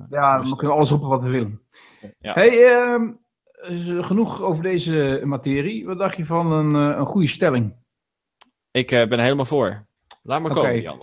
Ja, 0.10 0.42
we 0.44 0.56
kunnen 0.56 0.76
alles 0.76 0.90
roepen 0.90 1.10
wat 1.10 1.22
we 1.22 1.30
willen. 1.30 1.62
Ja. 2.20 2.34
Hey, 2.34 2.50
ehm, 2.66 3.04
eh, 3.04 3.08
genoeg 4.06 4.42
over 4.42 4.64
deze 4.64 5.22
materie. 5.24 5.86
Wat 5.86 5.98
dacht 5.98 6.18
je 6.18 6.26
van 6.26 6.52
een, 6.52 6.92
eh, 6.92 6.98
een 6.98 7.06
goede 7.06 7.28
stelling? 7.28 7.76
Ik 8.72 8.92
eh, 8.92 9.08
ben 9.08 9.18
er 9.18 9.24
helemaal 9.24 9.46
voor. 9.46 9.86
Laat 10.24 10.42
maar 10.42 10.54
komen, 10.54 10.82
Jan. 10.82 11.02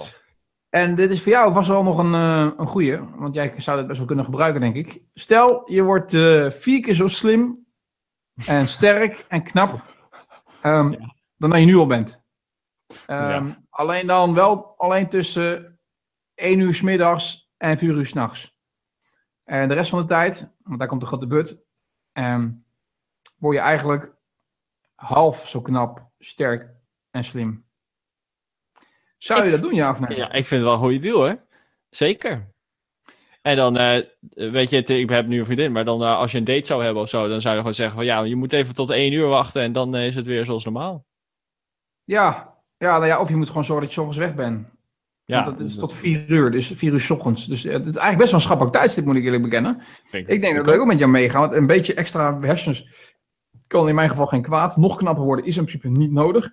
En 0.69 0.95
dit 0.95 1.11
is 1.11 1.23
voor 1.23 1.33
jou 1.33 1.53
vast 1.53 1.69
wel 1.69 1.83
nog 1.83 1.99
een, 1.99 2.15
eh, 2.15 2.51
een 2.57 2.67
goede, 2.67 3.05
want 3.17 3.35
jij 3.35 3.61
zou 3.61 3.77
dit 3.77 3.87
best 3.87 3.99
wel 3.99 4.07
kunnen 4.07 4.25
gebruiken, 4.25 4.61
denk 4.61 4.77
ik. 4.77 5.03
Stel, 5.15 5.71
je 5.73 5.83
wordt 5.83 6.15
eh, 6.15 6.51
vier 6.51 6.81
keer 6.81 6.95
zo 6.95 7.09
slim 7.09 7.67
en 8.47 8.69
sterk 8.77 9.25
en 9.29 9.43
knap 9.43 9.85
ehm, 10.63 10.91
Ja. 10.91 11.15
dan 11.37 11.51
dat 11.51 11.59
je 11.59 11.65
nu 11.67 11.77
al 11.77 11.87
bent. 11.87 12.23
Ehm, 13.07 13.47
Ja. 13.47 13.65
Alleen 13.71 14.07
dan 14.07 14.35
wel 14.35 14.75
alleen 14.77 15.09
tussen 15.09 15.79
1 16.35 16.61
uur 16.61 16.75
's 16.75 16.83
middags 16.83 17.51
en 17.57 17.79
4 17.79 17.95
uur 17.95 18.07
's 18.07 18.13
nachts. 18.13 18.57
En 19.45 19.69
de 19.69 19.75
rest 19.75 19.91
van 19.91 20.01
de 20.01 20.07
tijd, 20.07 20.55
want 20.63 20.79
daar 20.79 20.89
komt 20.89 21.01
de 21.01 21.07
grote 21.07 21.27
but, 21.27 21.59
ehm, 22.17 22.51
word 23.39 23.55
je 23.55 23.61
eigenlijk 23.61 24.15
half 24.95 25.49
zo 25.49 25.61
knap, 25.61 26.09
sterk 26.19 26.71
en 27.11 27.25
slim. 27.25 27.65
Zou 29.19 29.45
je 29.45 29.51
dat 29.51 29.61
doen, 29.61 29.75
ja 29.75 29.91
of 29.91 30.01
nee? 30.01 30.17
Ja, 30.17 30.33
ik 30.33 30.47
vind 30.47 30.63
het 30.63 30.63
wel 30.63 30.73
een 30.73 30.79
goede 30.79 30.99
deal, 30.99 31.23
hè? 31.23 31.35
Zeker. 31.91 32.55
En 33.43 33.57
dan, 33.57 33.77
eh, 33.77 34.03
weet 34.31 34.71
je, 34.71 34.83
ik 34.83 35.11
heb 35.11 35.27
nu 35.27 35.39
een 35.39 35.45
vriendin, 35.45 35.73
maar 35.73 35.85
dan 35.85 36.03
eh, 36.03 36.17
als 36.17 36.33
je 36.33 36.39
een 36.39 36.45
date 36.45 36.67
zou 36.67 36.85
hebben 36.85 37.03
of 37.03 37.09
zo, 37.09 37.29
dan 37.29 37.41
zou 37.41 37.55
je 37.55 37.61
gewoon 37.61 37.75
zeggen 37.75 37.97
van 37.97 38.05
ja, 38.05 38.23
je 38.23 38.37
moet 38.37 38.53
even 38.53 38.75
tot 38.75 38.91
één 38.91 39.13
uur 39.13 39.27
wachten 39.27 39.63
en 39.63 39.73
dan 39.73 39.95
eh, 39.95 40.07
is 40.07 40.15
het 40.15 40.27
weer 40.27 40.45
zoals 40.45 40.65
normaal. 40.65 41.07
Ja, 42.05 42.55
ja, 42.77 42.93
nou 42.93 43.07
ja, 43.07 43.21
of 43.21 43.29
je 43.29 43.37
moet 43.37 43.49
gewoon 43.49 43.65
zorgen 43.65 43.87
dat 43.87 43.95
je 43.95 44.01
's 44.01 44.07
ochtends 44.07 44.27
weg 44.27 44.35
bent. 44.35 44.69
Ja, 45.27 45.45
Want 45.45 45.59
dat 45.59 45.69
is 45.69 45.77
tot 45.77 45.95
vier 45.95 46.25
uur, 46.29 46.51
dus 46.51 46.67
vier 46.75 46.93
uur 46.93 47.01
's 47.01 47.11
ochtends. 47.11 47.47
Dus 47.47 47.65
eh, 47.65 47.73
het 47.73 47.81
is 47.87 47.87
eigenlijk 47.87 48.17
best 48.19 48.31
wel 48.31 48.41
een 48.41 48.47
schappelijk 48.47 48.77
tijdstip, 48.77 49.05
moet 49.05 49.17
ik 49.17 49.25
eerlijk 49.25 49.43
bekennen. 49.43 49.83
Ik 50.11 50.41
denk 50.41 50.57
dat 50.57 50.75
ik 50.75 50.81
ook 50.81 50.87
met 50.87 50.99
jou 50.99 51.11
meega, 51.11 51.41
want 51.41 51.53
een 51.55 51.67
beetje 51.67 51.95
extra 51.95 52.39
hersens 52.41 52.89
kan 53.67 53.89
in 53.89 53.95
mijn 53.95 54.09
geval 54.09 54.27
geen 54.27 54.43
kwaad. 54.43 54.77
Nog 54.77 54.97
knapper 54.97 55.25
worden 55.25 55.45
is 55.45 55.57
in 55.57 55.65
principe 55.65 55.89
niet 56.01 56.13
nodig. 56.13 56.51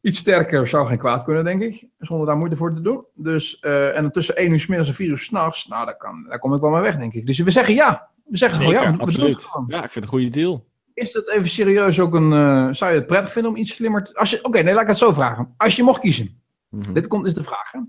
Iets 0.00 0.18
sterker 0.18 0.66
zou 0.66 0.86
geen 0.86 0.98
kwaad 0.98 1.24
kunnen, 1.24 1.44
denk 1.44 1.62
ik, 1.62 1.88
zonder 1.98 2.26
daar 2.26 2.36
moeite 2.36 2.56
voor 2.56 2.74
te 2.74 2.80
doen. 2.80 3.04
Dus, 3.14 3.58
eh, 3.58 3.96
en 3.96 4.10
tussen 4.12 4.36
1 4.40 4.50
uur 4.52 4.58
's 4.58 4.66
middags 4.66 4.88
en 4.88 4.94
4 4.94 5.08
uur 5.08 5.18
's 5.18 5.30
nachts, 5.30 5.66
nou, 5.66 5.84
daar, 5.84 5.96
kan, 5.96 6.26
daar 6.28 6.38
kom 6.38 6.54
ik 6.54 6.60
wel 6.60 6.70
mee 6.70 6.80
weg, 6.82 6.96
denk 6.96 7.14
ik. 7.14 7.26
Dus 7.26 7.38
we 7.38 7.50
zeggen 7.50 7.74
ja. 7.74 8.08
We 8.24 8.36
zeggen 8.36 8.62
Zeker, 8.62 8.78
gewoon 8.78 8.92
ja. 8.96 8.98
absoluut. 9.02 9.44
gewoon. 9.44 9.66
Ja, 9.68 9.76
ik 9.84 9.90
vind 9.90 9.94
het 9.94 10.04
een 10.04 10.10
goede 10.20 10.28
deal. 10.28 10.66
Is 10.94 11.12
dat 11.12 11.28
even 11.30 11.48
serieus 11.48 12.00
ook 12.00 12.14
een. 12.14 12.32
eh, 12.32 12.68
zou 12.72 12.90
je 12.92 12.96
het 12.98 13.06
prettig 13.06 13.32
vinden 13.32 13.50
om 13.52 13.56
iets 13.56 13.74
slimmer 13.74 14.02
te. 14.04 14.14
Als 14.14 14.30
je, 14.30 14.38
Oké, 14.44 14.62
nee, 14.62 14.72
laat 14.74 14.82
ik 14.82 14.88
het 14.88 14.98
zo 14.98 15.12
vragen. 15.12 15.54
Als 15.56 15.76
je 15.76 15.82
mocht 15.82 16.00
kiezen, 16.00 16.40
Mhm. 16.68 16.92
dit 16.92 17.06
komt, 17.06 17.26
is 17.26 17.34
de 17.34 17.42
vraag. 17.42 17.72
Hè? 17.72 17.80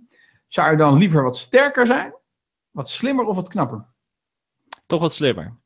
Zou 0.48 0.72
je 0.72 0.77
dan 0.77 0.98
liever 0.98 1.24
wat 1.24 1.38
sterker 1.38 1.88
zijn, 1.88 2.15
wat 2.72 2.89
slimmer 2.89 3.25
of 3.25 3.36
wat 3.36 3.50
knapper? 3.50 3.86
Toch 4.86 5.01
wat 5.01 5.13
slimmer. 5.13 5.57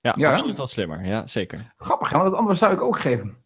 Ja, 0.00 0.14
Ja, 0.16 0.26
hè? 0.26 0.32
absoluut 0.32 0.56
wat 0.56 0.70
slimmer. 0.70 1.04
Ja, 1.04 1.26
zeker. 1.26 1.74
Grappig, 1.76 2.08
hè? 2.10 2.16
want 2.16 2.28
het 2.28 2.36
antwoord 2.38 2.58
zou 2.58 2.72
ik 2.72 2.80
ook 2.80 2.98
geven. 2.98 3.45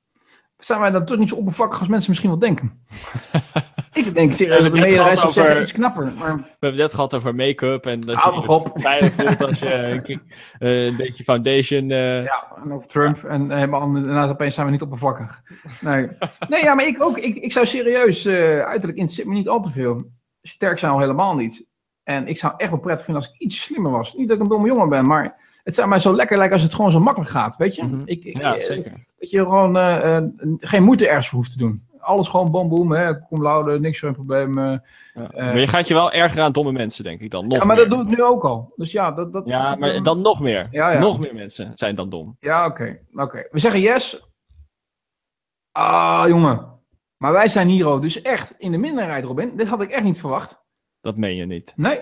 Zijn 0.60 0.80
wij 0.80 0.90
dan 0.90 1.04
toch 1.04 1.18
niet 1.18 1.28
zo 1.28 1.34
oppervlakkig 1.34 1.78
als 1.78 1.88
mensen 1.88 2.08
misschien 2.10 2.30
wel 2.30 2.38
denken? 2.38 2.84
ik 3.92 4.14
denk 4.14 4.32
serieus 4.32 4.62
dat 4.62 4.72
de 4.72 4.78
meerderheid 4.78 5.18
gehad 5.18 5.18
zou 5.18 5.32
zeggen 5.32 5.52
over- 5.52 5.62
iets 5.62 5.72
knapper. 5.72 6.04
Maar 6.04 6.36
We 6.36 6.42
hebben 6.42 6.70
het 6.70 6.74
net 6.78 6.94
gehad 6.94 7.14
over 7.14 7.34
make-up 7.34 7.86
en 7.86 8.00
dat 8.00 8.16
Hou 8.16 8.40
je 8.42 8.48
op. 8.48 8.70
veilig 8.74 9.14
voelt 9.14 9.42
als 9.42 9.58
je 9.58 9.72
een 9.74 10.02
keer, 10.02 10.20
eh, 10.58 10.84
een 10.86 10.96
beetje 10.96 11.24
foundation... 11.24 11.90
eh, 11.90 12.24
ja, 12.24 12.46
en 12.62 12.72
over 12.72 12.88
Trump 12.88 13.24
en 13.24 13.50
helemaal 13.50 13.82
en 13.82 14.02
daarna 14.02 14.28
opeens 14.28 14.54
zijn 14.54 14.66
we 14.66 14.72
niet 14.72 14.82
oppervlakkig. 14.82 15.40
Nee, 15.80 16.08
nee 16.48 16.62
ja, 16.62 16.74
maar 16.74 16.86
ik 16.86 17.02
ook. 17.02 17.18
Ik, 17.18 17.34
ik 17.36 17.52
zou 17.52 17.66
serieus, 17.66 18.24
eh, 18.24 18.34
uiterlijk 18.60 18.98
interesseert 18.98 19.26
me 19.28 19.34
niet 19.34 19.48
al 19.48 19.60
te 19.60 19.70
veel. 19.70 20.10
Sterk 20.42 20.78
zijn 20.78 20.92
al 20.92 20.98
helemaal 21.00 21.34
niet. 21.36 21.68
En 22.02 22.26
ik 22.26 22.38
zou 22.38 22.52
echt 22.56 22.70
wel 22.70 22.78
prettig 22.78 23.04
vinden 23.04 23.22
als 23.22 23.32
ik 23.32 23.40
iets 23.40 23.62
slimmer 23.64 23.90
was. 23.90 24.14
Niet 24.14 24.28
dat 24.28 24.36
ik 24.36 24.42
een 24.42 24.48
domme 24.48 24.66
jongen 24.68 24.88
ben, 24.88 25.06
maar 25.06 25.38
het 25.64 25.74
zou 25.74 25.88
mij 25.88 25.98
zo 25.98 26.14
lekker 26.14 26.36
lijken 26.36 26.54
als 26.56 26.64
het 26.64 26.74
gewoon 26.74 26.90
zo 26.90 27.00
makkelijk 27.00 27.30
gaat, 27.30 27.56
weet 27.56 27.74
je? 27.74 27.84
Mhm. 27.84 28.00
ik, 28.04 28.24
ik- 28.24 28.38
ja, 28.38 28.56
eh, 28.56 28.62
zeker. 28.62 28.92
Dat 29.18 29.30
je 29.30 29.38
gewoon 29.38 29.76
eh, 29.76 30.16
eh, 30.16 30.24
geen 30.58 30.82
moeite 30.82 31.06
ergens 31.08 31.28
voor 31.28 31.38
hoeft 31.38 31.52
te 31.52 31.58
doen. 31.58 31.88
Alles 31.98 32.28
gewoon 32.28 32.50
bom 32.50 32.68
boom, 32.68 32.92
hè, 32.92 33.26
cum 33.26 33.42
laude, 33.42 33.80
niks 33.80 33.98
geen 33.98 34.12
probleem. 34.14 34.58
eh. 34.58 34.64
Ja. 35.14 35.30
eh, 35.30 35.44
maar 35.44 35.58
je 35.58 35.66
gaat 35.66 35.88
je 35.88 35.94
wel 35.94 36.12
erger 36.12 36.40
aan 36.40 36.52
domme 36.52 36.72
mensen, 36.72 37.04
denk 37.04 37.20
ik 37.20 37.30
dan. 37.30 37.46
Nog 37.46 37.58
ja, 37.58 37.64
maar 37.64 37.76
meer. 37.76 37.88
dat 37.88 37.98
doe 37.98 38.02
ik 38.10 38.16
nu 38.16 38.24
ook 38.24 38.44
al. 38.44 38.72
Dus 38.76 38.92
ja, 38.92 39.10
dat... 39.12 39.32
dat 39.32 39.46
Ja, 39.46 39.74
maar 39.76 40.02
dan 40.02 40.20
nog 40.20 40.40
meer. 40.40 40.68
Ja, 40.70 40.90
ja. 40.90 41.00
Nog 41.00 41.18
meer 41.20 41.34
mensen 41.34 41.72
zijn 41.74 41.94
dan 41.94 42.08
dom. 42.08 42.36
Ja, 42.40 42.66
oké. 42.66 42.98
oké. 43.12 43.46
We 43.50 43.58
zeggen 43.58 43.80
yes. 43.80 44.28
Ah, 45.72 46.24
jongen. 46.28 46.78
Maar 47.16 47.32
wij 47.32 47.48
zijn 47.48 47.68
hier 47.68 47.86
ook 47.86 48.02
dus 48.02 48.22
echt 48.22 48.54
in 48.58 48.72
de 48.72 48.78
minderheid, 48.78 49.24
Robin. 49.24 49.56
Dit 49.56 49.66
had 49.68 49.82
ik 49.82 49.90
echt 49.90 50.02
niet 50.02 50.20
verwacht. 50.20 50.62
Dat 51.00 51.16
meen 51.16 51.36
je 51.36 51.46
niet. 51.46 51.72
Nee. 51.76 52.00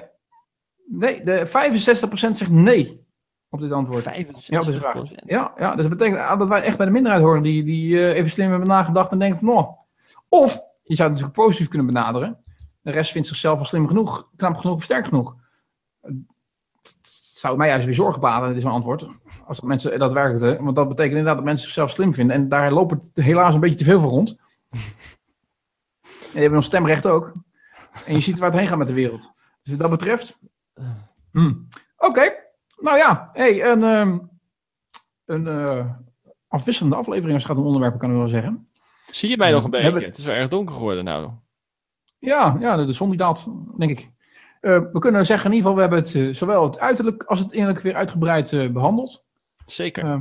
Nee, 0.91 1.23
de 1.25 1.47
65% 1.47 2.37
zegt 2.37 2.51
nee 2.51 3.07
op 3.51 3.61
dit 3.61 3.73
antwoord. 3.73 4.03
65 4.03 4.47
Ja, 4.47 4.59
op 4.59 4.67
deze 4.67 4.79
vraag. 4.79 5.03
Ja, 5.27 5.53
ja, 5.57 5.75
dus 5.75 5.87
dat 5.89 5.99
betekent 5.99 6.21
ah, 6.21 6.39
dat 6.39 6.49
wij 6.49 6.63
echt 6.63 6.77
bij 6.77 6.87
de 6.87 6.93
minderheid 6.93 7.23
horen 7.23 7.43
die, 7.43 7.65
die 7.65 7.99
eh, 7.99 8.17
even 8.17 8.31
slim 8.31 8.51
hebben 8.51 8.69
nagedacht 8.69 9.13
en 9.13 9.19
denken 9.19 9.39
van, 9.39 9.49
oh. 9.49 9.79
Of, 10.29 10.61
je 10.83 10.95
zou 10.95 11.09
het 11.09 11.19
natuurlijk 11.19 11.47
positief 11.47 11.69
kunnen 11.69 11.87
benaderen. 11.87 12.45
De 12.81 12.91
rest 12.91 13.13
vindt 13.13 13.29
zichzelf 13.29 13.57
wel 13.57 13.65
slim 13.65 13.87
genoeg, 13.87 14.31
knap 14.37 14.57
genoeg 14.57 14.77
of 14.77 14.83
sterk 14.83 15.07
genoeg. 15.07 15.37
Het 16.01 16.99
zou 17.03 17.57
mij 17.57 17.69
juist 17.69 17.85
weer 17.85 17.95
zorgen 17.95 18.21
baden, 18.21 18.49
dit 18.49 18.57
is 18.57 18.63
mijn 18.63 18.75
antwoord. 18.75 19.09
Als 19.47 19.57
dat 19.57 19.69
mensen 19.69 19.99
dat 19.99 20.13
werkt, 20.13 20.41
hè. 20.41 20.63
want 20.63 20.77
dat 20.77 20.89
betekent 20.89 21.17
inderdaad 21.17 21.37
dat 21.37 21.45
mensen 21.45 21.65
zichzelf 21.65 21.91
slim 21.91 22.13
vinden. 22.13 22.37
En 22.37 22.49
daar 22.49 22.73
lopen 22.73 22.99
het 22.99 23.25
helaas 23.25 23.55
een 23.55 23.61
beetje 23.61 23.79
te 23.79 23.85
veel 23.85 24.01
voor 24.01 24.11
rond. 24.11 24.37
En 26.29 26.35
die 26.35 26.43
hebben 26.43 26.59
ons 26.59 26.67
stemrecht 26.67 27.07
ook. 27.07 27.33
En 28.07 28.15
je 28.15 28.21
ziet 28.21 28.39
waar 28.39 28.51
het 28.51 28.59
heen 28.59 28.69
gaat 28.69 28.79
met 28.79 28.87
de 28.87 28.93
wereld. 28.93 29.33
Dus 29.63 29.73
wat 29.73 29.79
dat 29.79 29.91
betreft. 29.91 30.39
hmm. 31.31 31.67
Oké, 31.97 32.33
nou 32.81 32.97
ja, 32.97 33.31
hey, 33.33 33.65
een, 33.71 33.83
ehm, 33.85 34.19
een 35.25 35.47
eh, 35.47 35.91
afwisselende 36.49 36.97
aflevering 36.97 37.33
als 37.35 37.43
het 37.43 37.53
gaat 37.53 37.61
om 37.61 37.67
onderwerpen, 37.67 37.99
kan 38.01 38.11
ik 38.11 38.17
wel 38.17 38.29
zeggen. 38.29 38.69
Zie 39.11 39.29
je 39.29 39.37
mij 39.37 39.51
nog 39.51 39.65
een 39.65 39.71
beetje? 39.71 39.85
hebben- 39.91 40.05
Het 40.09 40.19
is 40.19 40.25
wel 40.25 40.35
erg 40.35 40.49
donker 40.49 40.75
geworden 40.75 41.05
nou. 41.05 41.31
Ja, 42.19 42.57
ja 42.61 42.77
de, 42.77 42.85
de 42.85 42.93
zon 42.93 43.09
die 43.09 43.19
daalt, 43.19 43.47
denk 43.79 43.91
ik. 43.91 44.11
Eh, 44.61 44.79
we 44.93 44.99
kunnen 44.99 45.27
zeggen 45.27 45.51
in 45.51 45.57
ieder 45.57 45.71
geval, 45.71 45.75
we 45.75 45.81
hebben 45.95 45.99
het, 45.99 46.29
eh, 46.29 46.35
zowel 46.35 46.65
het 46.65 46.79
uiterlijk 46.81 47.23
als 47.23 47.39
het 47.39 47.53
innerlijk 47.53 47.81
weer 47.81 47.95
uitgebreid 47.95 48.53
eh, 48.53 48.69
behandeld. 48.71 49.27
Zeker. 49.67 50.05
Eh, 50.05 50.21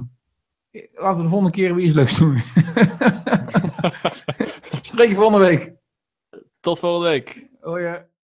laten 0.94 1.18
we 1.18 1.24
de 1.24 1.30
volgende 1.30 1.52
keer 1.54 1.76
weer 1.76 1.86
iets 1.86 1.94
leuks 1.94 2.18
doen. 2.18 2.38
Spreek 4.82 5.10
je 5.10 5.16
volgende 5.16 5.46
week. 5.48 5.74
Tot 6.60 6.80
volgende 6.80 7.10
week. 7.10 7.48
Hoi. 7.62 7.86
eh. 7.86 7.94